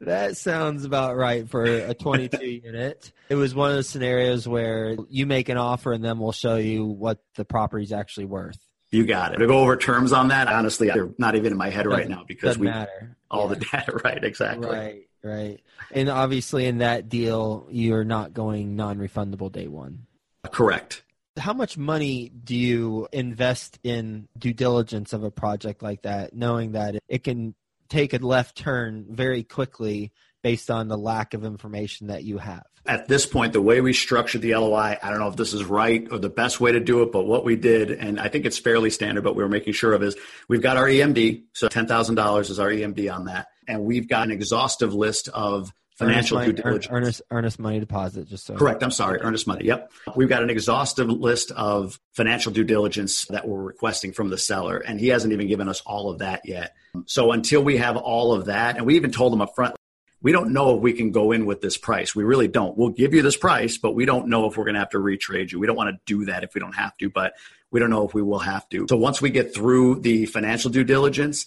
That 0.00 0.36
sounds 0.36 0.84
about 0.84 1.16
right 1.16 1.48
for 1.48 1.64
a 1.64 1.92
22 1.94 2.44
unit. 2.64 3.12
It 3.28 3.34
was 3.34 3.54
one 3.54 3.70
of 3.70 3.76
those 3.76 3.88
scenarios 3.88 4.48
where 4.48 4.96
you 5.08 5.26
make 5.26 5.48
an 5.50 5.56
offer 5.58 5.92
and 5.92 6.02
then 6.04 6.18
we'll 6.18 6.32
show 6.32 6.56
you 6.56 6.86
what 6.86 7.18
the 7.34 7.44
property's 7.44 7.92
actually 7.92 8.24
worth. 8.26 8.58
You 8.92 9.04
got 9.06 9.34
it. 9.34 9.38
To 9.38 9.46
go 9.46 9.58
over 9.60 9.76
terms 9.76 10.12
on 10.12 10.28
that, 10.28 10.48
honestly, 10.48 10.88
they're 10.88 11.10
not 11.18 11.36
even 11.36 11.52
in 11.52 11.58
my 11.58 11.68
head 11.70 11.86
right 11.86 11.98
Doesn't- 11.98 12.10
now 12.10 12.24
because 12.26 12.58
we 12.58 12.66
matter. 12.66 13.16
all 13.30 13.48
Yeah. 13.48 13.54
the 13.54 13.64
data. 13.66 13.92
Right, 14.04 14.24
exactly. 14.24 14.68
Right, 14.68 15.02
right. 15.22 15.60
And 15.92 16.08
obviously, 16.08 16.66
in 16.66 16.78
that 16.78 17.08
deal, 17.08 17.68
you're 17.70 18.04
not 18.04 18.32
going 18.34 18.74
non 18.76 18.98
refundable 18.98 19.52
day 19.52 19.68
one. 19.68 20.06
Correct. 20.50 21.04
How 21.38 21.52
much 21.52 21.78
money 21.78 22.30
do 22.42 22.56
you 22.56 23.06
invest 23.12 23.78
in 23.84 24.28
due 24.36 24.52
diligence 24.52 25.12
of 25.12 25.22
a 25.22 25.30
project 25.30 25.82
like 25.82 26.02
that, 26.02 26.34
knowing 26.34 26.72
that 26.72 26.96
it 27.08 27.22
can 27.22 27.54
take 27.90 28.14
a 28.14 28.18
left 28.18 28.56
turn 28.56 29.06
very 29.10 29.42
quickly 29.42 30.12
based 30.42 30.70
on 30.70 30.88
the 30.88 30.96
lack 30.96 31.34
of 31.34 31.44
information 31.44 32.06
that 32.06 32.24
you 32.24 32.38
have? 32.38 32.64
At 32.86 33.08
this 33.08 33.26
point, 33.26 33.52
the 33.52 33.60
way 33.60 33.82
we 33.82 33.92
structured 33.92 34.40
the 34.40 34.54
LOI, 34.54 34.96
I 35.02 35.10
don't 35.10 35.18
know 35.18 35.28
if 35.28 35.36
this 35.36 35.52
is 35.52 35.64
right 35.64 36.08
or 36.10 36.18
the 36.18 36.30
best 36.30 36.60
way 36.60 36.72
to 36.72 36.80
do 36.80 37.02
it, 37.02 37.12
but 37.12 37.26
what 37.26 37.44
we 37.44 37.56
did, 37.56 37.90
and 37.90 38.18
I 38.18 38.28
think 38.28 38.46
it's 38.46 38.58
fairly 38.58 38.88
standard, 38.88 39.22
but 39.22 39.36
we 39.36 39.42
were 39.42 39.50
making 39.50 39.74
sure 39.74 39.92
of 39.92 40.02
is 40.02 40.16
we've 40.48 40.62
got 40.62 40.78
our 40.78 40.86
EMD. 40.86 41.42
So 41.52 41.68
$10,000 41.68 42.50
is 42.50 42.58
our 42.58 42.70
EMD 42.70 43.14
on 43.14 43.26
that. 43.26 43.48
And 43.68 43.84
we've 43.84 44.08
got 44.08 44.24
an 44.24 44.32
exhaustive 44.32 44.94
list 44.94 45.28
of 45.28 45.70
financial 46.00 46.38
earnest, 46.38 46.56
due 46.56 46.62
money, 46.62 46.68
er, 46.68 46.70
diligence. 46.70 46.92
earnest, 46.92 47.22
earnest 47.30 47.58
money 47.58 47.80
deposit, 47.80 48.28
just 48.28 48.46
so 48.46 48.56
Correct. 48.56 48.82
I'm 48.82 48.90
sorry. 48.90 49.20
Earnest 49.20 49.46
money. 49.46 49.66
Yep. 49.66 49.92
We've 50.16 50.28
got 50.28 50.42
an 50.42 50.50
exhaustive 50.50 51.08
list 51.08 51.50
of 51.52 52.00
financial 52.12 52.52
due 52.52 52.64
diligence 52.64 53.26
that 53.26 53.46
we're 53.46 53.62
requesting 53.62 54.12
from 54.12 54.30
the 54.30 54.38
seller, 54.38 54.78
and 54.78 54.98
he 54.98 55.08
hasn't 55.08 55.32
even 55.32 55.46
given 55.46 55.68
us 55.68 55.80
all 55.82 56.10
of 56.10 56.18
that 56.18 56.42
yet. 56.44 56.74
So 57.06 57.32
until 57.32 57.62
we 57.62 57.76
have 57.76 57.96
all 57.96 58.32
of 58.32 58.46
that, 58.46 58.76
and 58.76 58.86
we 58.86 58.96
even 58.96 59.12
told 59.12 59.32
him 59.32 59.40
up 59.40 59.54
front, 59.54 59.76
we 60.22 60.32
don't 60.32 60.52
know 60.52 60.76
if 60.76 60.82
we 60.82 60.92
can 60.92 61.12
go 61.12 61.32
in 61.32 61.46
with 61.46 61.60
this 61.60 61.76
price. 61.76 62.14
We 62.14 62.24
really 62.24 62.48
don't. 62.48 62.76
We'll 62.76 62.90
give 62.90 63.14
you 63.14 63.22
this 63.22 63.36
price, 63.36 63.78
but 63.78 63.94
we 63.94 64.04
don't 64.04 64.28
know 64.28 64.46
if 64.46 64.56
we're 64.56 64.64
going 64.64 64.74
to 64.74 64.80
have 64.80 64.90
to 64.90 64.98
retrade 64.98 65.50
you. 65.50 65.58
We 65.58 65.66
don't 65.66 65.76
want 65.76 65.94
to 65.94 66.00
do 66.04 66.26
that 66.26 66.44
if 66.44 66.54
we 66.54 66.60
don't 66.60 66.74
have 66.74 66.96
to, 66.98 67.08
but 67.08 67.34
we 67.70 67.80
don't 67.80 67.90
know 67.90 68.06
if 68.06 68.12
we 68.12 68.22
will 68.22 68.40
have 68.40 68.68
to. 68.70 68.86
So 68.88 68.96
once 68.96 69.22
we 69.22 69.30
get 69.30 69.54
through 69.54 70.00
the 70.00 70.26
financial 70.26 70.70
due 70.70 70.84
diligence, 70.84 71.46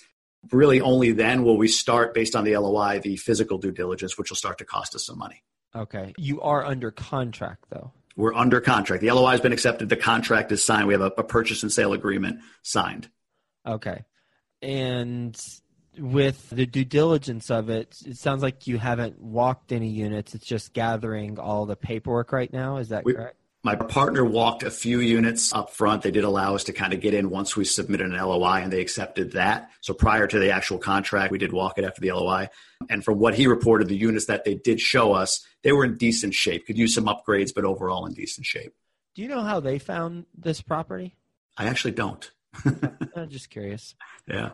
really 0.52 0.82
only 0.82 1.12
then 1.12 1.44
will 1.44 1.58
we 1.58 1.68
start 1.68 2.14
based 2.14 2.36
on 2.36 2.44
the 2.44 2.58
LOI, 2.58 3.00
the 3.00 3.16
physical 3.18 3.58
due 3.58 3.72
diligence, 3.72 4.18
which 4.18 4.30
will 4.30 4.38
start 4.38 4.58
to 4.58 4.66
cost 4.66 4.96
us 4.96 5.06
some 5.06 5.18
money. 5.18 5.44
Okay. 5.76 6.14
You 6.18 6.42
are 6.42 6.64
under 6.66 6.92
contract, 6.92 7.66
though. 7.70 7.92
We're 8.16 8.34
under 8.36 8.62
contract. 8.62 9.02
The 9.02 9.12
LOI 9.12 9.32
has 9.32 9.42
been 9.42 9.54
accepted. 9.54 9.90
The 9.90 9.96
contract 9.96 10.52
is 10.52 10.64
signed. 10.64 10.88
We 10.88 10.94
have 10.94 11.02
a, 11.02 11.12
a 11.18 11.24
purchase 11.24 11.64
and 11.64 11.72
sale 11.72 11.94
agreement 11.94 12.42
signed. 12.62 13.10
Okay. 13.66 14.04
And 14.62 15.40
with 15.98 16.50
the 16.50 16.66
due 16.66 16.86
diligence 16.86 17.50
of 17.50 17.70
it, 17.70 17.96
it 18.06 18.18
sounds 18.18 18.44
like 18.44 18.68
you 18.68 18.78
haven't 18.78 19.20
walked 19.20 19.72
any 19.72 19.90
units. 19.90 20.36
It's 20.36 20.46
just 20.46 20.74
gathering 20.74 21.40
all 21.40 21.66
the 21.66 21.76
paperwork 21.76 22.32
right 22.32 22.52
now. 22.52 22.78
Is 22.78 22.90
that 22.90 23.04
We- 23.04 23.14
correct? 23.14 23.38
My 23.66 23.76
partner 23.76 24.26
walked 24.26 24.64
a 24.64 24.70
few 24.70 25.00
units 25.00 25.54
up 25.54 25.70
front. 25.70 26.02
They 26.02 26.12
did 26.12 26.26
allow 26.26 26.54
us 26.54 26.66
to 26.66 26.74
kind 26.74 26.92
of 26.92 27.00
get 27.00 27.14
in 27.14 27.30
once 27.30 27.56
we 27.56 27.64
submitted 27.64 28.08
an 28.08 28.18
LOI 28.18 28.62
and 28.62 28.74
they 28.74 28.82
accepted 28.82 29.32
that. 29.34 29.70
So 29.80 29.94
prior 29.94 30.28
to 30.28 30.38
the 30.38 30.52
actual 30.52 30.78
contract, 30.78 31.32
we 31.32 31.38
did 31.38 31.54
walk 31.54 31.78
it 31.78 31.86
after 31.86 32.02
the 32.02 32.12
LOI. 32.12 32.50
And 32.90 33.06
from 33.06 33.20
what 33.20 33.36
he 33.36 33.48
reported, 33.48 33.88
the 33.88 33.96
units 33.96 34.26
that 34.26 34.44
they 34.44 34.56
did 34.56 34.82
show 34.82 35.14
us, 35.14 35.46
they 35.64 35.72
were 35.72 35.86
in 35.86 35.96
decent 35.96 36.34
shape. 36.34 36.68
Could 36.68 36.78
use 36.78 36.94
some 36.94 37.06
upgrades, 37.06 37.52
but 37.56 37.64
overall 37.64 38.06
in 38.06 38.14
decent 38.14 38.46
shape. 38.46 38.74
Do 39.16 39.22
you 39.22 39.30
know 39.30 39.44
how 39.44 39.62
they 39.62 39.80
found 39.80 40.26
this 40.38 40.60
property? 40.60 41.16
I 41.58 41.68
actually 41.68 41.92
don't. 41.92 42.30
I'm 43.16 43.30
just 43.30 43.50
curious. 43.50 43.96
Yeah. 44.28 44.52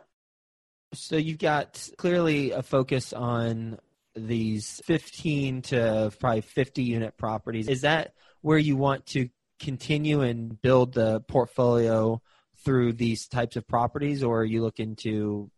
So 0.93 1.17
you've 1.17 1.39
got 1.39 1.89
clearly 1.97 2.51
a 2.51 2.61
focus 2.61 3.11
on 3.11 3.79
these 4.15 4.81
15 4.85 5.63
to 5.63 6.11
probably 6.19 6.41
50 6.41 6.83
unit 6.83 7.17
properties. 7.17 7.67
Is 7.67 7.81
that 7.81 8.13
where 8.41 8.57
you 8.57 8.75
want 8.75 9.05
to 9.07 9.29
continue 9.59 10.21
and 10.21 10.61
build 10.61 10.93
the 10.93 11.19
portfolio 11.21 12.21
through 12.63 12.93
these 12.93 13.27
types 13.27 13.55
of 13.55 13.67
properties, 13.67 14.23
or 14.23 14.41
are 14.41 14.45
you 14.45 14.61
looking 14.61 14.95
to 14.97 15.49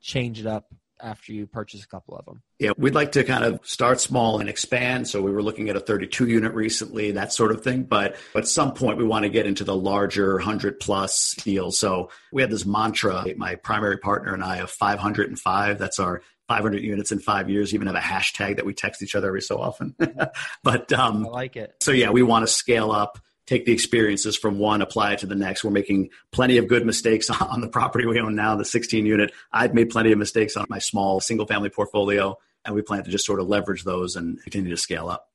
change 0.00 0.40
it 0.40 0.46
up 0.46 0.72
after 1.02 1.32
you 1.32 1.46
purchase 1.46 1.82
a 1.82 1.88
couple 1.88 2.16
of 2.16 2.24
them? 2.26 2.42
Yeah, 2.58 2.72
we'd 2.76 2.94
like 2.94 3.12
to 3.12 3.24
kind 3.24 3.44
of 3.44 3.60
start 3.66 4.00
small 4.00 4.38
and 4.38 4.48
expand. 4.48 5.08
So 5.08 5.22
we 5.22 5.32
were 5.32 5.42
looking 5.42 5.70
at 5.70 5.76
a 5.76 5.80
32 5.80 6.28
unit 6.28 6.52
recently, 6.52 7.12
that 7.12 7.32
sort 7.32 7.52
of 7.52 7.62
thing. 7.62 7.84
But 7.84 8.16
at 8.34 8.46
some 8.46 8.74
point, 8.74 8.98
we 8.98 9.04
want 9.04 9.22
to 9.22 9.30
get 9.30 9.46
into 9.46 9.64
the 9.64 9.74
larger 9.74 10.34
100 10.34 10.78
plus 10.78 11.34
deals. 11.36 11.78
So 11.78 12.10
we 12.32 12.42
have 12.42 12.50
this 12.50 12.66
mantra, 12.66 13.24
my 13.36 13.54
primary 13.54 13.96
partner 13.96 14.34
and 14.34 14.44
I, 14.44 14.58
of 14.58 14.70
505. 14.70 15.78
That's 15.78 15.98
our 15.98 16.20
500 16.50 16.82
units 16.82 17.12
in 17.12 17.20
five 17.20 17.48
years. 17.48 17.72
Even 17.72 17.86
have 17.86 17.94
a 17.94 18.00
hashtag 18.00 18.56
that 18.56 18.66
we 18.66 18.74
text 18.74 19.04
each 19.04 19.14
other 19.14 19.28
every 19.28 19.40
so 19.40 19.60
often. 19.60 19.94
but 20.64 20.92
um, 20.92 21.24
I 21.24 21.28
like 21.28 21.56
it. 21.56 21.76
so 21.80 21.92
yeah, 21.92 22.10
we 22.10 22.24
want 22.24 22.44
to 22.44 22.52
scale 22.52 22.90
up, 22.90 23.20
take 23.46 23.66
the 23.66 23.72
experiences 23.72 24.36
from 24.36 24.58
one, 24.58 24.82
apply 24.82 25.12
it 25.12 25.20
to 25.20 25.28
the 25.28 25.36
next. 25.36 25.62
We're 25.62 25.70
making 25.70 26.10
plenty 26.32 26.58
of 26.58 26.66
good 26.66 26.84
mistakes 26.84 27.30
on 27.40 27.60
the 27.60 27.68
property 27.68 28.04
we 28.04 28.18
own 28.18 28.34
now, 28.34 28.56
the 28.56 28.64
16 28.64 29.06
unit. 29.06 29.32
I've 29.52 29.74
made 29.74 29.90
plenty 29.90 30.10
of 30.10 30.18
mistakes 30.18 30.56
on 30.56 30.66
my 30.68 30.80
small 30.80 31.20
single 31.20 31.46
family 31.46 31.68
portfolio, 31.68 32.36
and 32.64 32.74
we 32.74 32.82
plan 32.82 33.04
to 33.04 33.10
just 33.12 33.24
sort 33.24 33.38
of 33.38 33.46
leverage 33.46 33.84
those 33.84 34.16
and 34.16 34.42
continue 34.42 34.70
to 34.70 34.76
scale 34.76 35.08
up. 35.08 35.28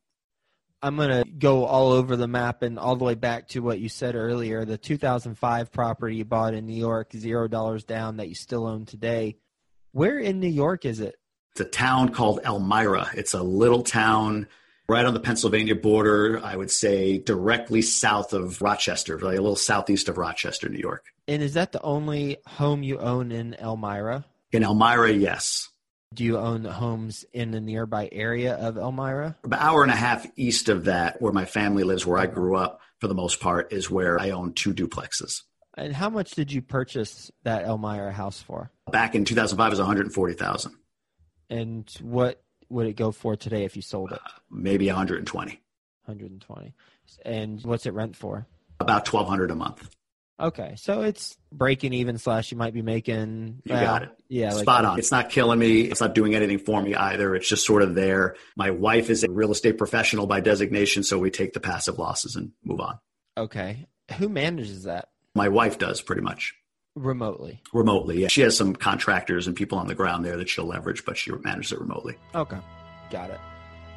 I'm 0.82 0.98
going 0.98 1.24
to 1.24 1.32
go 1.32 1.64
all 1.64 1.94
over 1.94 2.18
the 2.18 2.28
map 2.28 2.62
and 2.62 2.78
all 2.78 2.98
the 2.98 3.06
way 3.06 3.16
back 3.16 3.48
to 3.50 3.62
what 3.62 3.80
you 3.80 3.88
said 3.88 4.16
earlier. 4.16 4.66
The 4.66 4.78
2005 4.78 5.72
property 5.72 6.18
you 6.18 6.26
bought 6.26 6.54
in 6.54 6.66
New 6.66 6.76
York, 6.76 7.14
zero 7.16 7.48
dollars 7.48 7.86
down, 7.86 8.18
that 8.18 8.28
you 8.28 8.36
still 8.36 8.68
own 8.68 8.86
today. 8.86 9.38
Where 9.96 10.20
in 10.20 10.42
New 10.42 10.50
York 10.50 10.84
is 10.84 11.00
it? 11.00 11.16
It's 11.54 11.62
a 11.62 11.64
town 11.64 12.10
called 12.10 12.42
Elmira. 12.44 13.12
It's 13.14 13.34
a 13.34 13.42
little 13.42 13.82
town 13.82 14.46
right 14.90 15.06
on 15.06 15.14
the 15.14 15.22
Pennsylvania 15.22 15.74
border, 15.74 16.42
I 16.44 16.58
would 16.58 16.70
say 16.70 17.20
directly 17.20 17.82
south 17.82 18.34
of 18.34 18.62
Rochester, 18.62 19.18
like 19.18 19.38
a 19.38 19.42
little 19.42 19.56
southeast 19.56 20.10
of 20.10 20.18
Rochester, 20.18 20.68
New 20.68 20.80
York. 20.80 21.06
And 21.30 21.42
is 21.42 21.54
that 21.54 21.72
the 21.72 21.82
only 21.82 22.40
home 22.46 22.84
you 22.84 23.00
own 23.00 23.32
in 23.32 23.54
Elmira? 23.54 24.26
In 24.52 24.64
Elmira, 24.64 25.14
yes. 25.14 25.70
Do 26.14 26.26
you 26.26 26.40
own 26.40 26.66
homes 26.66 27.24
in 27.32 27.52
the 27.52 27.62
nearby 27.62 28.10
area 28.12 28.56
of 28.56 28.76
Elmira? 28.76 29.38
About 29.46 29.62
an 29.62 29.66
hour 29.66 29.82
and 29.82 29.94
a 29.94 29.96
half 29.96 30.28
east 30.36 30.68
of 30.68 30.84
that, 30.86 31.22
where 31.22 31.32
my 31.32 31.46
family 31.46 31.86
lives, 31.86 32.06
where 32.06 32.20
I 32.20 32.26
grew 32.26 32.58
up 32.58 32.82
for 33.00 33.08
the 33.08 33.16
most 33.16 33.40
part, 33.40 33.72
is 33.72 33.90
where 33.90 34.20
I 34.20 34.32
own 34.32 34.52
two 34.52 34.74
duplexes. 34.74 35.44
And 35.78 35.94
how 35.94 36.10
much 36.10 36.32
did 36.32 36.52
you 36.52 36.62
purchase 36.62 37.32
that 37.44 37.66
Elmira 37.66 38.12
house 38.12 38.42
for? 38.42 38.72
Back 38.92 39.16
in 39.16 39.26
2005, 39.26 39.68
it 39.68 39.70
was 39.70 39.80
140,000, 39.80 40.76
And 41.50 41.90
what 42.02 42.42
would 42.70 42.88
it 42.88 42.96
go 42.96 43.12
for 43.12 43.36
today 43.36 43.66
if 43.66 43.76
you 43.76 43.82
sold 43.82 44.12
it? 44.12 44.20
Uh, 44.24 44.30
maybe 44.50 44.88
120. 44.88 45.52
120. 46.06 46.74
And 47.26 47.62
what's 47.64 47.86
it 47.86 47.94
rent 47.94 48.16
for? 48.16 48.48
About 48.80 49.12
1200 49.12 49.52
a 49.52 49.56
month. 49.56 49.90
Okay, 50.38 50.74
so 50.78 51.02
it's 51.02 51.38
breaking 51.52 51.94
even 51.94 52.18
slash 52.18 52.52
you 52.52 52.58
might 52.58 52.74
be 52.74 52.82
making. 52.82 53.62
You 53.64 53.74
got 53.74 54.04
it. 54.04 54.10
Yeah, 54.28 54.52
like- 54.54 54.64
Spot 54.64 54.84
on. 54.86 55.00
It's 55.00 55.12
not 55.12 55.30
killing 55.30 55.60
me. 55.60 55.82
It's 55.84 56.02
not 56.02 56.14
doing 56.14 56.36
anything 56.36 56.58
for 56.60 56.82
me 56.82 56.94
either. 56.94 57.36
It's 57.36 57.48
just 57.48 57.66
sort 57.66 57.82
of 57.82 57.96
there. 57.96 58.36
My 58.58 58.72
wife 58.72 59.10
is 59.10 59.24
a 59.24 59.32
real 59.32 59.52
estate 59.52 59.78
professional 59.78 60.28
by 60.28 60.42
designation, 60.42 61.04
so 61.04 61.18
we 61.20 61.32
take 61.32 61.54
the 61.54 61.62
passive 61.62 62.00
losses 62.00 62.36
and 62.36 62.52
move 62.66 62.82
on. 62.82 63.00
Okay, 63.38 63.86
who 64.18 64.28
manages 64.28 64.84
that 64.84 65.08
My 65.36 65.50
wife 65.50 65.78
does 65.78 66.02
pretty 66.02 66.22
much 66.22 66.54
remotely? 66.96 67.62
remotely. 67.74 68.22
Yeah. 68.22 68.30
She 68.30 68.42
has 68.42 68.58
some 68.58 68.74
contractors 68.76 69.48
and 69.48 69.56
people 69.56 69.78
on 69.78 69.88
the 69.88 69.96
ground 69.96 70.26
there 70.26 70.38
that 70.38 70.50
she'll 70.50 70.66
leverage, 70.66 71.06
but 71.06 71.18
she 71.18 71.32
manages 71.32 71.74
it 71.74 71.80
remotely. 71.80 72.16
Okay, 72.34 72.58
got 73.12 73.30
it. 73.30 73.40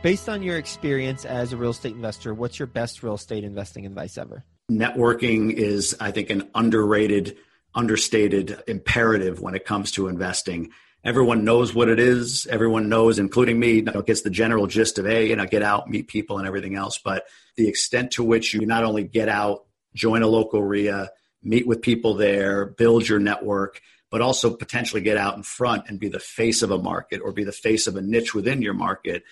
Based 0.03 0.29
on 0.29 0.43
your 0.43 0.59
experience 0.59 1.25
as 1.25 1.53
a 1.53 1.57
real 1.57 1.71
estate 1.71 1.95
investor, 1.95 2.35
what's 2.35 2.59
your 2.59 2.67
best 2.67 3.03
real 3.03 3.15
estate 3.15 3.45
investing 3.45 3.87
advice 3.87 4.19
ever? 4.19 4.45
Networking 4.71 5.53
is, 5.53 5.97
I 5.99 6.11
think, 6.11 6.31
an 6.31 6.49
underrated, 6.55 7.37
understated 7.75 8.63
imperative 8.67 9.41
when 9.41 9.55
it 9.55 9.65
comes 9.65 9.93
to 9.93 10.09
investing. 10.09 10.71
Everyone 11.05 11.45
knows 11.45 11.75
what 11.75 11.89
it 11.89 11.99
is. 11.99 12.47
Everyone 12.49 12.89
knows, 12.89 13.19
including 13.19 13.59
me, 13.59 13.75
you 13.75 13.83
know, 13.83 14.03
gets 14.03 14.23
the 14.23 14.31
general 14.31 14.67
gist 14.67 14.99
of, 14.99 15.07
hey, 15.07 15.29
you 15.29 15.37
know, 15.37 15.47
get 15.47 15.63
out, 15.63 15.89
meet 15.89 16.09
people 16.09 16.39
and 16.39 16.47
everything 16.47 16.75
else. 16.75 16.99
But 16.99 17.25
the 17.57 17.69
extent 17.69 18.13
to 18.13 18.25
which 18.25 18.55
you 18.55 18.67
not 18.67 18.85
only 18.85 19.05
get 19.05 19.29
out, 19.29 19.65
join 19.95 20.23
a 20.23 20.27
local 20.27 20.63
REIA, 20.63 21.11
meet 21.49 21.67
with 21.67 21.83
people 21.83 22.15
there, 22.15 22.67
build 22.67 23.09
your 23.09 23.19
network, 23.19 23.81
but 24.11 24.21
also 24.21 24.55
potentially 24.55 25.01
get 25.01 25.17
out 25.17 25.37
in 25.37 25.43
front 25.43 25.85
and 25.89 25.99
be 25.99 26.09
the 26.09 26.21
face 26.21 26.63
of 26.63 26.71
a 26.71 26.79
market 26.79 27.21
or 27.23 27.33
be 27.33 27.45
the 27.45 27.53
face 27.53 27.87
of 27.87 27.97
a 27.97 28.03
niche 28.03 28.35
within 28.35 28.63
your 28.63 28.75
market. 28.75 29.25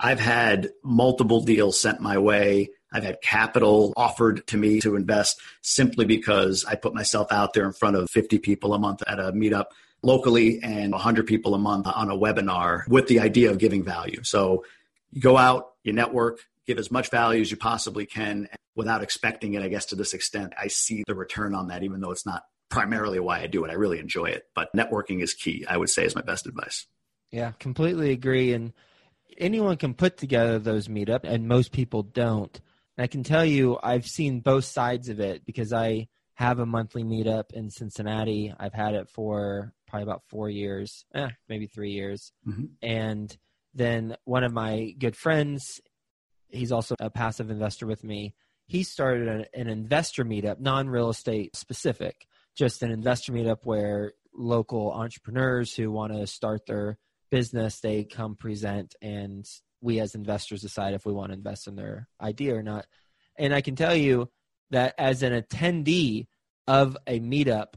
I've 0.00 0.20
had 0.20 0.70
multiple 0.82 1.42
deals 1.42 1.80
sent 1.80 2.00
my 2.00 2.18
way. 2.18 2.70
I've 2.92 3.04
had 3.04 3.22
capital 3.22 3.92
offered 3.96 4.46
to 4.48 4.56
me 4.56 4.80
to 4.80 4.96
invest 4.96 5.40
simply 5.62 6.04
because 6.04 6.64
I 6.64 6.74
put 6.74 6.94
myself 6.94 7.30
out 7.30 7.52
there 7.54 7.66
in 7.66 7.72
front 7.72 7.96
of 7.96 8.10
50 8.10 8.38
people 8.38 8.74
a 8.74 8.78
month 8.78 9.02
at 9.06 9.18
a 9.18 9.32
meetup 9.32 9.66
locally 10.02 10.60
and 10.62 10.92
100 10.92 11.26
people 11.26 11.54
a 11.54 11.58
month 11.58 11.86
on 11.86 12.10
a 12.10 12.16
webinar 12.16 12.86
with 12.88 13.08
the 13.08 13.20
idea 13.20 13.50
of 13.50 13.58
giving 13.58 13.82
value. 13.82 14.22
So 14.22 14.64
you 15.12 15.20
go 15.20 15.36
out, 15.36 15.72
you 15.82 15.92
network, 15.92 16.40
give 16.66 16.78
as 16.78 16.90
much 16.90 17.10
value 17.10 17.40
as 17.40 17.50
you 17.50 17.56
possibly 17.56 18.06
can 18.06 18.48
without 18.76 19.02
expecting 19.02 19.54
it, 19.54 19.62
I 19.62 19.68
guess, 19.68 19.86
to 19.86 19.96
this 19.96 20.14
extent. 20.14 20.52
I 20.60 20.68
see 20.68 21.04
the 21.06 21.14
return 21.14 21.54
on 21.54 21.68
that, 21.68 21.82
even 21.82 22.00
though 22.00 22.10
it's 22.10 22.26
not 22.26 22.42
primarily 22.70 23.20
why 23.20 23.40
I 23.40 23.46
do 23.46 23.64
it. 23.64 23.70
I 23.70 23.74
really 23.74 23.98
enjoy 23.98 24.26
it. 24.26 24.44
But 24.54 24.72
networking 24.74 25.22
is 25.22 25.34
key, 25.34 25.64
I 25.68 25.76
would 25.76 25.90
say, 25.90 26.04
is 26.04 26.14
my 26.14 26.22
best 26.22 26.46
advice. 26.46 26.86
Yeah, 27.30 27.52
completely 27.58 28.10
agree. 28.10 28.52
And 28.52 28.72
anyone 29.38 29.76
can 29.76 29.94
put 29.94 30.16
together 30.16 30.58
those 30.58 30.88
meetup, 30.88 31.20
and 31.24 31.48
most 31.48 31.72
people 31.72 32.02
don't. 32.02 32.60
And 32.96 33.04
I 33.04 33.06
can 33.06 33.22
tell 33.22 33.44
you, 33.44 33.78
I've 33.82 34.06
seen 34.06 34.40
both 34.40 34.64
sides 34.64 35.08
of 35.08 35.20
it 35.20 35.44
because 35.44 35.72
I 35.72 36.08
have 36.34 36.58
a 36.58 36.66
monthly 36.66 37.04
meetup 37.04 37.52
in 37.52 37.70
Cincinnati. 37.70 38.52
I've 38.58 38.74
had 38.74 38.94
it 38.94 39.08
for 39.08 39.72
probably 39.86 40.02
about 40.02 40.22
four 40.28 40.50
years, 40.50 41.04
eh, 41.14 41.28
maybe 41.48 41.66
three 41.66 41.92
years. 41.92 42.32
Mhm. 42.46 42.70
And 42.82 43.36
then 43.72 44.16
one 44.24 44.42
of 44.42 44.52
my 44.52 44.94
good 44.98 45.16
friends, 45.16 45.80
he's 46.48 46.72
also 46.72 46.96
a 46.98 47.10
passive 47.10 47.50
investor 47.50 47.86
with 47.86 48.02
me. 48.02 48.34
He 48.66 48.82
started 48.82 49.28
an, 49.28 49.44
an 49.54 49.68
investor 49.68 50.24
meetup, 50.24 50.58
non 50.60 50.88
real 50.88 51.10
estate 51.10 51.54
specific, 51.56 52.26
just 52.56 52.82
an 52.82 52.90
investor 52.90 53.32
meetup 53.32 53.64
where 53.64 54.12
local 54.34 54.92
entrepreneurs 54.92 55.74
who 55.74 55.90
want 55.90 56.12
to 56.12 56.26
start 56.26 56.66
their 56.66 56.98
business 57.30 57.80
they 57.80 58.04
come 58.04 58.36
present 58.36 58.94
and 59.02 59.44
we 59.80 59.98
as 60.00 60.14
investors 60.14 60.60
decide 60.60 60.94
if 60.94 61.04
we 61.04 61.12
want 61.12 61.30
to 61.30 61.34
invest 61.36 61.66
in 61.66 61.74
their 61.74 62.08
idea 62.20 62.54
or 62.54 62.62
not 62.62 62.84
and 63.38 63.52
i 63.54 63.60
can 63.60 63.74
tell 63.74 63.94
you 63.94 64.28
that 64.70 64.94
as 64.98 65.22
an 65.22 65.32
attendee 65.32 66.26
of 66.68 66.96
a 67.08 67.18
meetup 67.20 67.74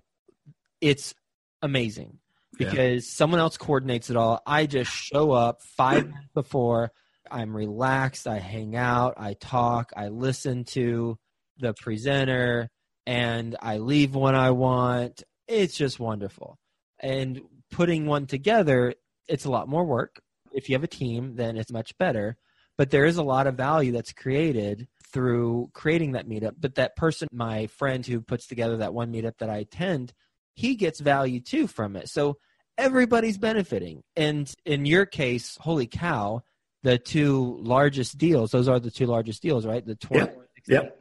it's 0.81 1.15
amazing 1.63 2.19
Yeah. 2.59 2.69
because 2.69 3.09
someone 3.09 3.39
else 3.39 3.57
coordinates 3.57 4.09
it 4.11 4.15
all 4.17 4.41
i 4.45 4.65
just 4.67 4.91
show 4.91 5.31
up 5.31 5.61
five 5.61 6.05
minutes 6.07 6.27
before 6.35 6.91
i'm 7.31 7.55
relaxed 7.55 8.27
i 8.27 8.39
hang 8.39 8.75
out 8.75 9.13
i 9.17 9.33
talk 9.33 9.91
i 9.95 10.07
listen 10.07 10.63
to 10.63 11.17
the 11.59 11.73
presenter 11.73 12.69
and 13.05 13.55
i 13.61 13.77
leave 13.77 14.15
when 14.15 14.35
i 14.35 14.51
want. 14.51 15.23
It's 15.47 15.77
just 15.77 15.97
wonderful. 15.97 16.57
And 16.99 17.41
putting 17.71 18.05
one 18.05 18.27
together 18.27 18.93
it's 19.27 19.45
a 19.45 19.51
lot 19.51 19.67
more 19.67 19.85
work. 19.85 20.21
If 20.53 20.69
you 20.69 20.75
have 20.75 20.83
a 20.83 20.87
team 20.87 21.35
then 21.35 21.57
it's 21.57 21.71
much 21.71 21.97
better. 21.97 22.37
But 22.77 22.91
there 22.91 23.05
is 23.05 23.17
a 23.17 23.23
lot 23.23 23.47
of 23.47 23.55
value 23.55 23.91
that's 23.91 24.13
created 24.13 24.87
through 25.11 25.71
creating 25.73 26.11
that 26.11 26.27
meetup. 26.27 26.55
But 26.59 26.75
that 26.75 26.95
person 26.95 27.27
my 27.31 27.67
friend 27.67 28.05
who 28.05 28.21
puts 28.21 28.47
together 28.47 28.77
that 28.77 28.93
one 28.93 29.11
meetup 29.11 29.37
that 29.39 29.49
i 29.49 29.57
attend 29.57 30.13
he 30.53 30.75
gets 30.75 30.99
value 30.99 31.39
too 31.39 31.67
from 31.67 31.95
it. 31.95 32.09
So 32.09 32.37
everybody's 32.79 33.37
benefiting. 33.37 34.01
And 34.15 34.51
in 34.65 34.85
your 34.85 35.05
case 35.05 35.57
holy 35.61 35.87
cow 35.87 36.41
the 36.83 36.97
two 36.97 37.57
largest 37.61 38.17
deals 38.17 38.51
those 38.51 38.67
are 38.67 38.79
the 38.79 38.91
two 38.91 39.05
largest 39.05 39.41
deals 39.41 39.65
right 39.65 39.85
the 39.85 39.95
20 39.95 40.31
Yep. 40.67 40.99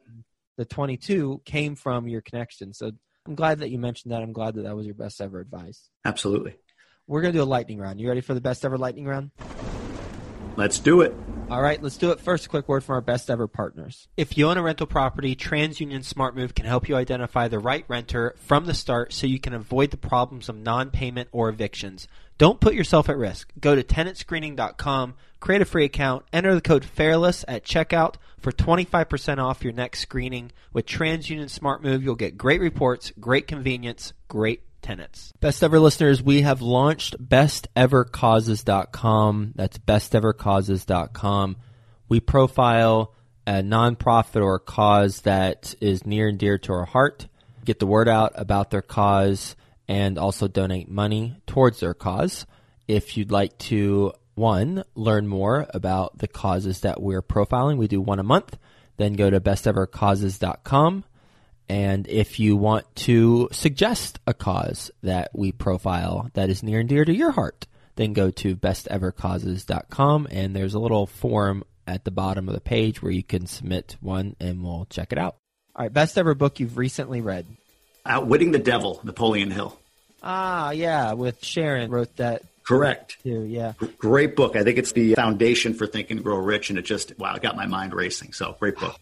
the 0.58 0.64
22 0.64 1.42
came 1.44 1.74
from 1.74 2.06
your 2.08 2.20
connection 2.20 2.72
so 2.72 2.90
i'm 3.26 3.34
glad 3.34 3.58
that 3.58 3.70
you 3.70 3.78
mentioned 3.78 4.12
that 4.12 4.22
i'm 4.22 4.32
glad 4.32 4.54
that 4.54 4.62
that 4.62 4.76
was 4.76 4.86
your 4.86 4.94
best 4.94 5.20
ever 5.20 5.40
advice 5.40 5.90
Absolutely. 6.04 6.54
we're 7.06 7.20
going 7.20 7.32
to 7.32 7.38
do 7.38 7.42
a 7.42 7.44
lightning 7.44 7.78
round. 7.78 8.00
You 8.00 8.08
ready 8.08 8.20
for 8.20 8.34
the 8.34 8.40
best 8.40 8.64
ever 8.64 8.78
lightning 8.78 9.06
round? 9.06 9.30
Let's 10.56 10.78
do 10.78 11.02
it. 11.02 11.14
All 11.50 11.60
right, 11.60 11.80
let's 11.82 11.98
do 11.98 12.10
it. 12.10 12.20
First, 12.20 12.46
a 12.46 12.48
quick 12.48 12.66
word 12.66 12.82
from 12.82 12.94
our 12.94 13.00
best 13.02 13.30
ever 13.30 13.46
partners. 13.46 14.08
If 14.16 14.38
you 14.38 14.48
own 14.48 14.56
a 14.56 14.62
rental 14.62 14.86
property, 14.86 15.36
TransUnion 15.36 16.12
SmartMove 16.12 16.54
can 16.54 16.64
help 16.64 16.88
you 16.88 16.96
identify 16.96 17.46
the 17.46 17.58
right 17.58 17.84
renter 17.88 18.34
from 18.38 18.64
the 18.64 18.74
start 18.74 19.12
so 19.12 19.26
you 19.26 19.38
can 19.38 19.52
avoid 19.52 19.90
the 19.90 19.98
problems 19.98 20.48
of 20.48 20.56
non 20.56 20.90
payment 20.90 21.28
or 21.30 21.50
evictions. 21.50 22.08
Don't 22.38 22.60
put 22.60 22.74
yourself 22.74 23.08
at 23.08 23.16
risk. 23.16 23.52
Go 23.60 23.74
to 23.74 23.82
tenantscreening.com, 23.82 25.14
create 25.40 25.62
a 25.62 25.66
free 25.66 25.84
account, 25.84 26.24
enter 26.32 26.54
the 26.54 26.60
code 26.60 26.84
FAIRLESS 26.84 27.44
at 27.46 27.64
checkout 27.64 28.14
for 28.38 28.50
25% 28.50 29.38
off 29.38 29.62
your 29.62 29.72
next 29.72 30.00
screening. 30.00 30.52
With 30.72 30.86
TransUnion 30.86 31.46
SmartMove, 31.46 32.02
you'll 32.02 32.14
get 32.14 32.36
great 32.36 32.60
reports, 32.60 33.12
great 33.20 33.46
convenience, 33.46 34.12
great 34.28 34.65
tenants. 34.82 35.32
Best 35.40 35.62
ever 35.62 35.80
listeners, 35.80 36.22
we 36.22 36.42
have 36.42 36.60
launched 36.62 37.16
bestevercauses.com. 37.22 39.52
That's 39.54 39.78
bestevercauses.com. 39.78 41.56
We 42.08 42.20
profile 42.20 43.12
a 43.46 43.62
nonprofit 43.62 44.42
or 44.42 44.56
a 44.56 44.60
cause 44.60 45.20
that 45.22 45.74
is 45.80 46.04
near 46.04 46.28
and 46.28 46.38
dear 46.38 46.58
to 46.58 46.72
our 46.72 46.84
heart, 46.84 47.28
get 47.64 47.78
the 47.78 47.86
word 47.86 48.08
out 48.08 48.32
about 48.34 48.70
their 48.70 48.82
cause, 48.82 49.56
and 49.88 50.18
also 50.18 50.48
donate 50.48 50.90
money 50.90 51.36
towards 51.46 51.80
their 51.80 51.94
cause. 51.94 52.44
If 52.88 53.16
you'd 53.16 53.30
like 53.30 53.56
to, 53.58 54.12
one, 54.34 54.84
learn 54.94 55.28
more 55.28 55.66
about 55.70 56.18
the 56.18 56.28
causes 56.28 56.80
that 56.80 57.00
we're 57.00 57.22
profiling, 57.22 57.76
we 57.76 57.88
do 57.88 58.00
one 58.00 58.18
a 58.18 58.24
month, 58.24 58.58
then 58.96 59.12
go 59.12 59.30
to 59.30 59.40
bestevercauses.com. 59.40 61.04
And 61.68 62.07
if 62.09 62.38
you 62.38 62.57
want 62.57 62.87
to 62.96 63.48
suggest 63.52 64.20
a 64.26 64.35
cause 64.35 64.90
that 65.02 65.31
we 65.35 65.52
profile 65.52 66.31
that 66.35 66.48
is 66.48 66.62
near 66.62 66.81
and 66.81 66.88
dear 66.88 67.05
to 67.05 67.14
your 67.14 67.33
heart, 67.33 67.66
then 67.96 68.12
go 68.12 68.31
to 68.31 68.57
bestevercauses.com 68.57 70.29
and 70.31 70.55
there's 70.55 70.74
a 70.74 70.79
little 70.79 71.07
form 71.07 71.64
at 71.87 72.05
the 72.05 72.11
bottom 72.11 72.48
of 72.48 72.55
the 72.55 72.61
page 72.61 73.02
where 73.02 73.12
you 73.12 73.22
can 73.22 73.46
submit 73.46 73.96
one 74.00 74.37
and 74.40 74.62
we'll 74.62 74.87
check 74.90 75.12
it 75.12 75.18
out. 75.18 75.37
All 75.74 75.85
right, 75.85 75.92
best 75.92 76.16
ever 76.18 76.35
book 76.35 76.61
you've 76.61 76.79
recently 76.79 77.20
read. 77.20 77.46
Outwitting 78.05 78.52
the 78.52 78.59
Devil, 78.59 79.00
Napoleon 79.02 79.50
Hill. 79.50 79.79
Ah, 80.22 80.70
yeah, 80.70 81.12
with 81.12 81.44
Sharon 81.44 81.90
wrote 81.90 82.16
that 82.16 82.42
Correct. 82.66 83.22
too. 83.22 83.42
Yeah. 83.42 83.74
Great 83.98 84.37
book. 84.37 84.57
I 84.57 84.64
think 84.64 84.79
it's 84.79 84.92
the 84.92 85.14
foundation 85.14 85.74
for 85.74 85.87
Think 85.87 86.11
and 86.11 86.22
Grow 86.22 86.38
Rich, 86.38 86.70
and 86.70 86.79
it 86.79 86.83
just, 86.83 87.16
wow, 87.18 87.35
it 87.35 87.42
got 87.42 87.57
my 87.57 87.66
mind 87.66 87.94
racing. 87.94 88.33
So, 88.33 88.57
great 88.59 88.76
book. 88.76 88.98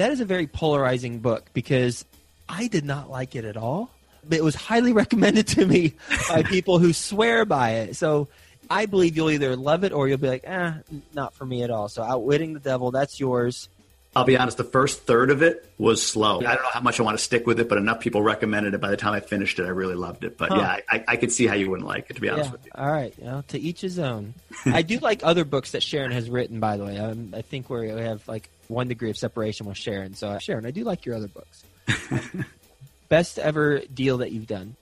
That 0.00 0.12
is 0.12 0.20
a 0.20 0.24
very 0.24 0.46
polarizing 0.46 1.18
book 1.18 1.50
because 1.52 2.06
I 2.48 2.68
did 2.68 2.84
not 2.86 3.10
like 3.10 3.36
it 3.36 3.44
at 3.44 3.58
all. 3.58 3.90
But 4.26 4.38
it 4.38 4.44
was 4.44 4.54
highly 4.54 4.92
recommended 5.04 5.46
to 5.48 5.66
me 5.66 5.92
by 6.28 6.42
people 6.42 6.78
who 6.78 6.92
swear 6.94 7.44
by 7.44 7.70
it. 7.82 7.96
So 7.96 8.28
I 8.70 8.86
believe 8.86 9.14
you'll 9.16 9.30
either 9.30 9.56
love 9.56 9.84
it 9.84 9.92
or 9.92 10.08
you'll 10.08 10.16
be 10.18 10.28
like, 10.28 10.44
eh, 10.46 10.72
not 11.14 11.34
for 11.34 11.44
me 11.44 11.62
at 11.64 11.70
all. 11.70 11.88
So 11.90 12.02
Outwitting 12.02 12.54
the 12.54 12.60
Devil, 12.60 12.90
that's 12.92 13.20
yours. 13.20 13.68
I'll 14.16 14.24
be 14.24 14.38
honest, 14.38 14.56
the 14.56 14.64
first 14.64 15.02
third 15.02 15.30
of 15.30 15.42
it 15.42 15.70
was 15.78 16.02
slow. 16.02 16.38
I 16.40 16.42
don't 16.54 16.62
know 16.62 16.70
how 16.72 16.80
much 16.80 16.98
I 16.98 17.02
want 17.02 17.16
to 17.18 17.22
stick 17.22 17.46
with 17.46 17.60
it, 17.60 17.68
but 17.68 17.76
enough 17.78 18.00
people 18.00 18.22
recommended 18.22 18.72
it. 18.74 18.80
By 18.80 18.90
the 18.90 18.96
time 18.96 19.12
I 19.12 19.20
finished 19.20 19.58
it, 19.58 19.66
I 19.66 19.68
really 19.68 19.94
loved 19.94 20.24
it. 20.24 20.36
But 20.38 20.48
Huh. 20.48 20.56
yeah, 20.60 20.78
I, 20.90 21.04
I 21.08 21.16
could 21.16 21.30
see 21.30 21.46
how 21.46 21.54
you 21.54 21.68
wouldn't 21.70 21.86
like 21.86 22.06
it, 22.10 22.14
to 22.14 22.20
be 22.22 22.28
honest 22.30 22.46
Yeah. 22.48 22.52
with 22.52 22.64
you. 22.64 22.72
All 22.74 22.90
right. 22.90 23.14
You 23.18 23.24
know, 23.24 23.44
to 23.48 23.58
each 23.60 23.82
his 23.82 23.98
own. 23.98 24.32
I 24.64 24.80
do 24.82 24.98
like 24.98 25.20
other 25.22 25.44
books 25.44 25.72
that 25.72 25.82
Sharon 25.82 26.10
has 26.12 26.28
written, 26.30 26.58
by 26.58 26.76
the 26.78 26.84
way. 26.86 26.98
Um, 26.98 27.34
I 27.36 27.42
think 27.42 27.68
we 27.70 27.86
have 27.88 28.26
like 28.26 28.48
one 28.70 28.88
degree 28.88 29.10
of 29.10 29.16
separation 29.16 29.66
with 29.66 29.76
Sharon. 29.76 30.14
So, 30.14 30.28
uh, 30.28 30.38
Sharon, 30.38 30.64
I 30.64 30.70
do 30.70 30.84
like 30.84 31.04
your 31.04 31.16
other 31.16 31.28
books. 31.28 31.64
Best 33.08 33.38
ever 33.38 33.80
deal 33.92 34.18
that 34.18 34.32
you've 34.32 34.46
done. 34.46 34.76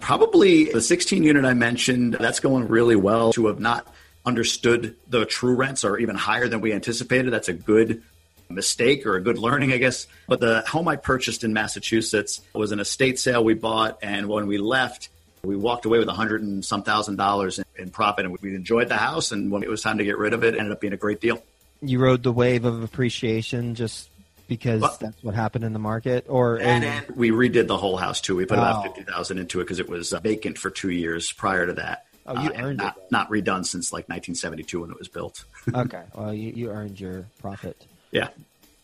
Probably 0.00 0.64
the 0.64 0.80
16 0.80 1.22
unit 1.22 1.44
I 1.44 1.54
mentioned, 1.54 2.14
that's 2.14 2.40
going 2.40 2.68
really 2.68 2.96
well. 2.96 3.32
To 3.34 3.46
have 3.46 3.60
not 3.60 3.86
understood 4.26 4.96
the 5.08 5.26
true 5.26 5.54
rents 5.54 5.84
are 5.84 5.98
even 5.98 6.16
higher 6.16 6.48
than 6.48 6.60
we 6.60 6.72
anticipated, 6.72 7.30
that's 7.30 7.48
a 7.48 7.52
good 7.52 8.02
mistake 8.48 9.06
or 9.06 9.16
a 9.16 9.20
good 9.20 9.38
learning, 9.38 9.72
I 9.72 9.78
guess. 9.78 10.06
But 10.26 10.40
the 10.40 10.62
home 10.66 10.88
I 10.88 10.96
purchased 10.96 11.44
in 11.44 11.52
Massachusetts 11.52 12.40
was 12.54 12.72
an 12.72 12.80
estate 12.80 13.18
sale 13.18 13.44
we 13.44 13.54
bought. 13.54 13.98
And 14.02 14.28
when 14.28 14.46
we 14.46 14.58
left, 14.58 15.10
we 15.42 15.56
walked 15.56 15.84
away 15.84 15.98
with 15.98 16.08
a 16.08 16.12
hundred 16.12 16.42
and 16.42 16.64
some 16.64 16.82
thousand 16.82 17.16
dollars 17.16 17.58
in, 17.58 17.64
in 17.78 17.90
profit. 17.90 18.24
And 18.24 18.36
we 18.40 18.54
enjoyed 18.54 18.88
the 18.88 18.96
house. 18.96 19.32
And 19.32 19.50
when 19.50 19.62
it 19.62 19.68
was 19.68 19.82
time 19.82 19.98
to 19.98 20.04
get 20.04 20.18
rid 20.18 20.32
of 20.32 20.44
it, 20.44 20.54
it 20.54 20.58
ended 20.58 20.72
up 20.72 20.80
being 20.80 20.92
a 20.92 20.98
great 20.98 21.20
deal. 21.20 21.42
You 21.88 21.98
rode 21.98 22.22
the 22.22 22.32
wave 22.32 22.64
of 22.64 22.82
appreciation 22.82 23.74
just 23.74 24.08
because 24.46 24.82
well, 24.82 24.96
that's 25.00 25.22
what 25.22 25.34
happened 25.34 25.64
in 25.64 25.72
the 25.72 25.78
market 25.78 26.26
or 26.28 26.56
and, 26.58 26.84
and 26.84 27.06
we 27.16 27.30
redid 27.30 27.66
the 27.66 27.78
whole 27.78 27.96
house 27.96 28.20
too 28.20 28.36
we 28.36 28.44
put 28.44 28.58
about 28.58 28.84
50000 28.84 29.38
into 29.38 29.60
it 29.60 29.64
because 29.64 29.78
it 29.78 29.88
was 29.88 30.12
uh, 30.12 30.20
vacant 30.20 30.58
for 30.58 30.68
two 30.68 30.90
years 30.90 31.32
prior 31.32 31.64
to 31.64 31.72
that 31.72 32.04
Oh, 32.26 32.42
you 32.42 32.50
uh, 32.50 32.62
earned 32.62 32.78
not, 32.78 32.96
it. 32.96 33.02
Not 33.10 33.30
redone 33.30 33.66
since 33.66 33.92
like 33.92 34.08
1972 34.08 34.80
when 34.80 34.90
it 34.90 34.98
was 34.98 35.08
built. 35.08 35.44
okay. 35.74 36.02
Well, 36.14 36.32
you, 36.32 36.52
you 36.52 36.70
earned 36.70 36.98
your 36.98 37.26
profit. 37.38 37.86
Yeah. 38.10 38.28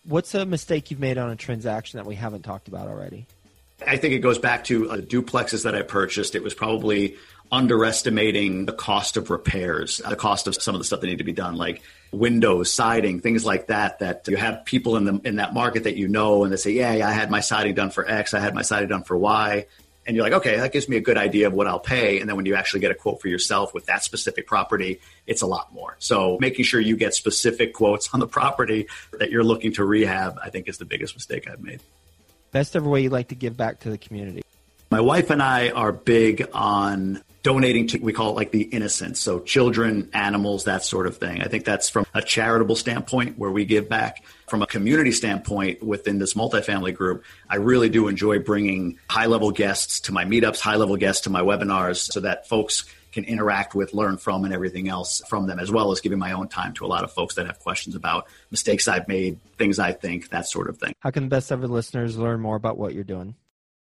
What's 0.04 0.34
a 0.34 0.44
mistake 0.44 0.90
you've 0.90 1.00
made 1.00 1.18
on 1.18 1.30
a 1.30 1.36
transaction 1.36 1.98
that 1.98 2.06
we 2.06 2.14
haven't 2.14 2.42
talked 2.42 2.68
about 2.68 2.88
already? 2.88 3.26
I 3.86 3.96
think 3.96 4.12
it 4.12 4.18
goes 4.18 4.38
back 4.38 4.64
to 4.64 4.90
uh, 4.90 4.96
duplexes 4.98 5.64
that 5.64 5.74
I 5.74 5.82
purchased. 5.82 6.34
It 6.34 6.42
was 6.42 6.52
probably 6.52 7.16
underestimating 7.50 8.66
the 8.66 8.72
cost 8.72 9.16
of 9.16 9.30
repairs, 9.30 10.02
the 10.06 10.16
cost 10.16 10.46
of 10.46 10.54
some 10.54 10.74
of 10.74 10.80
the 10.80 10.84
stuff 10.84 11.00
that 11.00 11.06
need 11.06 11.18
to 11.18 11.24
be 11.24 11.32
done, 11.32 11.56
like 11.56 11.82
windows, 12.12 12.72
siding, 12.72 13.20
things 13.20 13.44
like 13.44 13.68
that. 13.68 14.00
That 14.00 14.26
you 14.28 14.36
have 14.36 14.64
people 14.64 14.96
in 14.96 15.04
the 15.04 15.20
in 15.24 15.36
that 15.36 15.54
market 15.54 15.84
that 15.84 15.96
you 15.96 16.08
know, 16.08 16.44
and 16.44 16.52
they 16.52 16.56
say, 16.56 16.72
"Yeah, 16.72 16.94
yeah 16.94 17.08
I 17.08 17.12
had 17.12 17.30
my 17.30 17.40
siding 17.40 17.74
done 17.74 17.90
for 17.90 18.08
X, 18.08 18.34
I 18.34 18.40
had 18.40 18.54
my 18.54 18.62
siding 18.62 18.88
done 18.88 19.04
for 19.04 19.16
Y," 19.16 19.66
and 20.10 20.16
you're 20.16 20.24
like, 20.24 20.32
okay, 20.32 20.56
that 20.56 20.72
gives 20.72 20.88
me 20.88 20.96
a 20.96 21.00
good 21.00 21.16
idea 21.16 21.46
of 21.46 21.52
what 21.52 21.66
I'll 21.66 21.78
pay. 21.78 22.18
And 22.18 22.28
then 22.28 22.36
when 22.36 22.46
you 22.46 22.56
actually 22.56 22.80
get 22.80 22.90
a 22.90 22.94
quote 22.94 23.20
for 23.20 23.28
yourself 23.28 23.74
with 23.74 23.86
that 23.86 24.02
specific 24.02 24.46
property, 24.46 25.00
it's 25.26 25.42
a 25.42 25.46
lot 25.46 25.72
more. 25.72 25.94
So 26.00 26.36
making 26.40 26.64
sure 26.64 26.80
you 26.80 26.96
get 26.96 27.14
specific 27.14 27.74
quotes 27.74 28.12
on 28.12 28.18
the 28.18 28.26
property 28.26 28.88
that 29.18 29.30
you're 29.30 29.44
looking 29.44 29.72
to 29.74 29.84
rehab, 29.84 30.38
I 30.42 30.50
think 30.50 30.68
is 30.68 30.78
the 30.78 30.84
biggest 30.84 31.14
mistake 31.14 31.48
I've 31.48 31.62
made. 31.62 31.80
Best 32.50 32.74
ever 32.74 32.88
way 32.88 33.02
you'd 33.02 33.12
like 33.12 33.28
to 33.28 33.36
give 33.36 33.56
back 33.56 33.80
to 33.80 33.90
the 33.90 33.98
community? 33.98 34.42
My 34.90 35.00
wife 35.00 35.30
and 35.30 35.40
I 35.40 35.70
are 35.70 35.92
big 35.92 36.48
on 36.52 37.22
donating 37.42 37.86
to, 37.88 37.98
we 37.98 38.12
call 38.12 38.30
it 38.30 38.36
like 38.36 38.50
the 38.50 38.62
innocent. 38.62 39.16
So 39.16 39.40
children, 39.40 40.10
animals, 40.12 40.64
that 40.64 40.84
sort 40.84 41.06
of 41.06 41.16
thing. 41.16 41.40
I 41.42 41.46
think 41.46 41.64
that's 41.64 41.88
from 41.88 42.06
a 42.14 42.22
charitable 42.22 42.76
standpoint 42.76 43.38
where 43.38 43.50
we 43.50 43.64
give 43.64 43.88
back. 43.88 44.24
From 44.46 44.62
a 44.62 44.66
community 44.66 45.12
standpoint 45.12 45.80
within 45.80 46.18
this 46.18 46.34
multifamily 46.34 46.92
group, 46.92 47.24
I 47.48 47.56
really 47.56 47.88
do 47.88 48.08
enjoy 48.08 48.40
bringing 48.40 48.98
high 49.08 49.26
level 49.26 49.52
guests 49.52 50.00
to 50.00 50.12
my 50.12 50.24
meetups, 50.24 50.58
high 50.58 50.74
level 50.74 50.96
guests 50.96 51.22
to 51.22 51.30
my 51.30 51.40
webinars 51.40 52.10
so 52.12 52.18
that 52.20 52.48
folks 52.48 52.84
can 53.12 53.24
interact 53.24 53.74
with, 53.74 53.94
learn 53.94 54.16
from, 54.16 54.44
and 54.44 54.52
everything 54.52 54.88
else 54.88 55.22
from 55.28 55.46
them, 55.46 55.58
as 55.58 55.70
well 55.70 55.92
as 55.92 56.00
giving 56.00 56.18
my 56.18 56.32
own 56.32 56.48
time 56.48 56.72
to 56.74 56.84
a 56.84 56.88
lot 56.88 57.04
of 57.04 57.12
folks 57.12 57.36
that 57.36 57.46
have 57.46 57.58
questions 57.60 57.94
about 57.94 58.26
mistakes 58.50 58.88
I've 58.88 59.08
made, 59.08 59.38
things 59.56 59.78
I 59.78 59.92
think, 59.92 60.30
that 60.30 60.48
sort 60.48 60.68
of 60.68 60.78
thing. 60.78 60.94
How 61.00 61.10
can 61.10 61.24
the 61.24 61.28
best 61.28 61.50
ever 61.52 61.66
listeners 61.66 62.16
learn 62.16 62.40
more 62.40 62.56
about 62.56 62.76
what 62.76 62.94
you're 62.94 63.04
doing? 63.04 63.34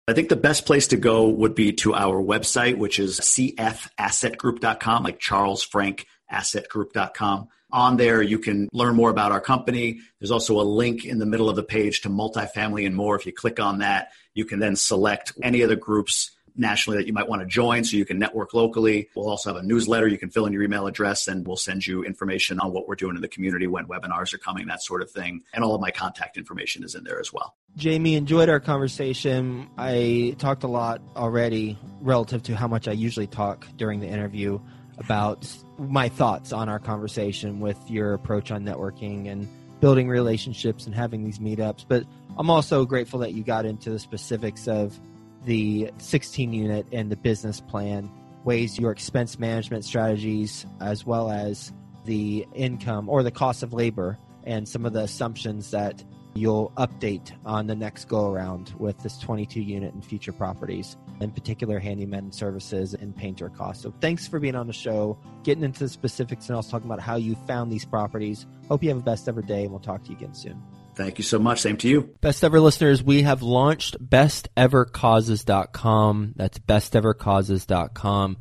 I 0.09 0.13
think 0.13 0.29
the 0.29 0.35
best 0.35 0.65
place 0.65 0.87
to 0.87 0.97
go 0.97 1.29
would 1.29 1.55
be 1.55 1.73
to 1.73 1.93
our 1.93 2.21
website, 2.21 2.77
which 2.77 2.99
is 2.99 3.19
cfassetgroup.com, 3.19 5.03
like 5.03 5.19
Charles 5.19 5.63
Frank 5.63 6.07
assetgroup.com. 6.31 7.49
On 7.71 7.97
there, 7.97 8.21
you 8.21 8.39
can 8.39 8.67
learn 8.73 8.95
more 8.95 9.11
about 9.11 9.31
our 9.31 9.41
company. 9.41 9.99
There's 10.19 10.31
also 10.31 10.59
a 10.59 10.63
link 10.63 11.05
in 11.05 11.19
the 11.19 11.25
middle 11.25 11.49
of 11.49 11.55
the 11.55 11.63
page 11.63 12.01
to 12.01 12.09
multifamily 12.09 12.87
and 12.87 12.95
more. 12.95 13.15
If 13.15 13.27
you 13.27 13.33
click 13.33 13.59
on 13.59 13.79
that, 13.79 14.09
you 14.33 14.45
can 14.45 14.59
then 14.59 14.75
select 14.75 15.33
any 15.43 15.61
of 15.61 15.69
the 15.69 15.75
groups 15.75 16.31
nationally 16.59 16.97
that 16.97 17.07
you 17.07 17.13
might 17.13 17.27
want 17.27 17.41
to 17.41 17.47
join 17.47 17.83
so 17.83 17.97
you 17.97 18.05
can 18.05 18.19
network 18.19 18.53
locally. 18.53 19.09
We'll 19.15 19.29
also 19.29 19.53
have 19.53 19.63
a 19.63 19.65
newsletter. 19.65 20.07
You 20.07 20.17
can 20.17 20.29
fill 20.29 20.45
in 20.45 20.53
your 20.53 20.61
email 20.63 20.85
address 20.85 21.27
and 21.27 21.47
we'll 21.47 21.57
send 21.57 21.87
you 21.87 22.03
information 22.03 22.59
on 22.59 22.73
what 22.73 22.87
we're 22.87 22.95
doing 22.95 23.15
in 23.15 23.21
the 23.21 23.27
community 23.27 23.65
when 23.65 23.85
webinars 23.85 24.33
are 24.33 24.37
coming, 24.37 24.67
that 24.67 24.83
sort 24.83 25.01
of 25.01 25.09
thing. 25.09 25.41
And 25.53 25.63
all 25.63 25.73
of 25.73 25.81
my 25.81 25.91
contact 25.91 26.37
information 26.37 26.83
is 26.83 26.95
in 26.95 27.03
there 27.03 27.19
as 27.19 27.31
well. 27.33 27.55
Jamie, 27.77 28.15
enjoyed 28.15 28.49
our 28.49 28.59
conversation. 28.59 29.69
I 29.77 30.35
talked 30.37 30.63
a 30.63 30.67
lot 30.67 31.01
already 31.15 31.77
relative 32.01 32.43
to 32.43 32.55
how 32.55 32.67
much 32.67 32.87
I 32.87 32.91
usually 32.91 33.27
talk 33.27 33.65
during 33.77 34.01
the 34.01 34.07
interview 34.07 34.59
about 34.97 35.47
my 35.77 36.09
thoughts 36.09 36.51
on 36.51 36.67
our 36.67 36.79
conversation 36.79 37.61
with 37.61 37.77
your 37.89 38.13
approach 38.13 38.51
on 38.51 38.65
networking 38.65 39.29
and 39.31 39.47
building 39.79 40.09
relationships 40.09 40.85
and 40.85 40.93
having 40.93 41.23
these 41.23 41.39
meetups. 41.39 41.85
But 41.87 42.03
I'm 42.37 42.49
also 42.49 42.85
grateful 42.85 43.19
that 43.19 43.33
you 43.33 43.43
got 43.43 43.65
into 43.65 43.89
the 43.91 43.99
specifics 43.99 44.67
of 44.67 44.99
the 45.45 45.91
16 45.97 46.53
unit 46.53 46.85
and 46.91 47.11
the 47.11 47.15
business 47.15 47.59
plan, 47.61 48.11
weighs 48.43 48.79
your 48.79 48.91
expense 48.91 49.37
management 49.37 49.85
strategies 49.85 50.65
as 50.79 51.05
well 51.05 51.29
as 51.29 51.73
the 52.05 52.45
income 52.53 53.09
or 53.09 53.23
the 53.23 53.31
cost 53.31 53.63
of 53.63 53.73
labor 53.73 54.17
and 54.45 54.67
some 54.67 54.85
of 54.85 54.93
the 54.93 55.01
assumptions 55.01 55.71
that 55.71 56.03
you'll 56.35 56.71
update 56.77 57.31
on 57.45 57.67
the 57.67 57.75
next 57.75 58.07
go 58.07 58.31
around 58.31 58.73
with 58.77 58.97
this 58.99 59.17
22 59.17 59.61
unit 59.61 59.93
and 59.93 60.05
future 60.05 60.31
properties, 60.31 60.95
in 61.19 61.31
particular 61.31 61.79
handyman 61.79 62.31
services 62.31 62.93
and 62.93 63.15
painter 63.15 63.49
costs. 63.49 63.83
So 63.83 63.93
thanks 63.99 64.27
for 64.27 64.39
being 64.39 64.55
on 64.55 64.67
the 64.67 64.73
show, 64.73 65.17
getting 65.43 65.63
into 65.63 65.79
the 65.79 65.89
specifics 65.89 66.47
and 66.47 66.55
also 66.55 66.71
talking 66.71 66.87
about 66.87 67.01
how 67.01 67.15
you 67.15 67.35
found 67.47 67.71
these 67.71 67.85
properties. 67.85 68.45
Hope 68.67 68.83
you 68.83 68.89
have 68.89 68.99
a 68.99 69.03
best 69.03 69.27
ever 69.27 69.41
day 69.41 69.63
and 69.63 69.71
we'll 69.71 69.79
talk 69.79 70.03
to 70.03 70.11
you 70.11 70.17
again 70.17 70.33
soon. 70.33 70.61
Thank 70.99 71.17
you 71.17 71.23
so 71.23 71.39
much. 71.39 71.61
Same 71.61 71.77
to 71.77 71.87
you. 71.87 72.13
Best 72.19 72.43
ever 72.43 72.59
listeners, 72.59 73.01
we 73.01 73.21
have 73.21 73.41
launched 73.41 74.05
bestevercauses.com. 74.05 76.33
That's 76.35 76.59
bestevercauses.com. 76.59 78.37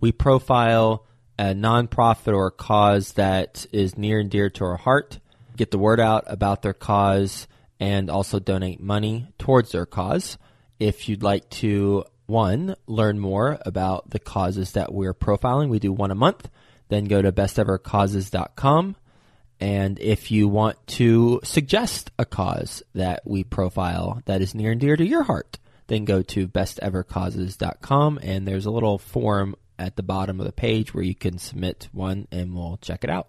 We 0.00 0.10
profile 0.10 1.06
a 1.38 1.54
nonprofit 1.54 2.34
or 2.34 2.48
a 2.48 2.50
cause 2.50 3.12
that 3.12 3.64
is 3.72 3.96
near 3.96 4.18
and 4.18 4.28
dear 4.28 4.50
to 4.50 4.64
our 4.64 4.76
heart, 4.76 5.20
get 5.56 5.70
the 5.70 5.78
word 5.78 6.00
out 6.00 6.24
about 6.26 6.62
their 6.62 6.72
cause, 6.72 7.46
and 7.78 8.10
also 8.10 8.40
donate 8.40 8.80
money 8.80 9.28
towards 9.38 9.70
their 9.70 9.86
cause. 9.86 10.36
If 10.80 11.08
you'd 11.08 11.22
like 11.22 11.48
to, 11.50 12.02
one, 12.26 12.74
learn 12.88 13.20
more 13.20 13.60
about 13.64 14.10
the 14.10 14.18
causes 14.18 14.72
that 14.72 14.92
we're 14.92 15.14
profiling, 15.14 15.68
we 15.68 15.78
do 15.78 15.92
one 15.92 16.10
a 16.10 16.16
month, 16.16 16.50
then 16.88 17.04
go 17.04 17.22
to 17.22 17.30
bestevercauses.com 17.30 18.96
and 19.60 19.98
if 19.98 20.30
you 20.30 20.48
want 20.48 20.84
to 20.86 21.40
suggest 21.44 22.10
a 22.18 22.24
cause 22.24 22.82
that 22.94 23.20
we 23.26 23.44
profile 23.44 24.22
that 24.24 24.40
is 24.40 24.54
near 24.54 24.72
and 24.72 24.80
dear 24.80 24.96
to 24.96 25.06
your 25.06 25.22
heart, 25.22 25.58
then 25.88 26.04
go 26.04 26.22
to 26.22 26.48
bestevercauses.com 26.48 28.18
and 28.22 28.48
there's 28.48 28.66
a 28.66 28.70
little 28.70 28.98
form 28.98 29.54
at 29.78 29.96
the 29.96 30.02
bottom 30.02 30.40
of 30.40 30.46
the 30.46 30.52
page 30.52 30.94
where 30.94 31.04
you 31.04 31.14
can 31.14 31.38
submit 31.38 31.88
one 31.92 32.26
and 32.32 32.54
we'll 32.54 32.78
check 32.80 33.04
it 33.04 33.10
out. 33.10 33.28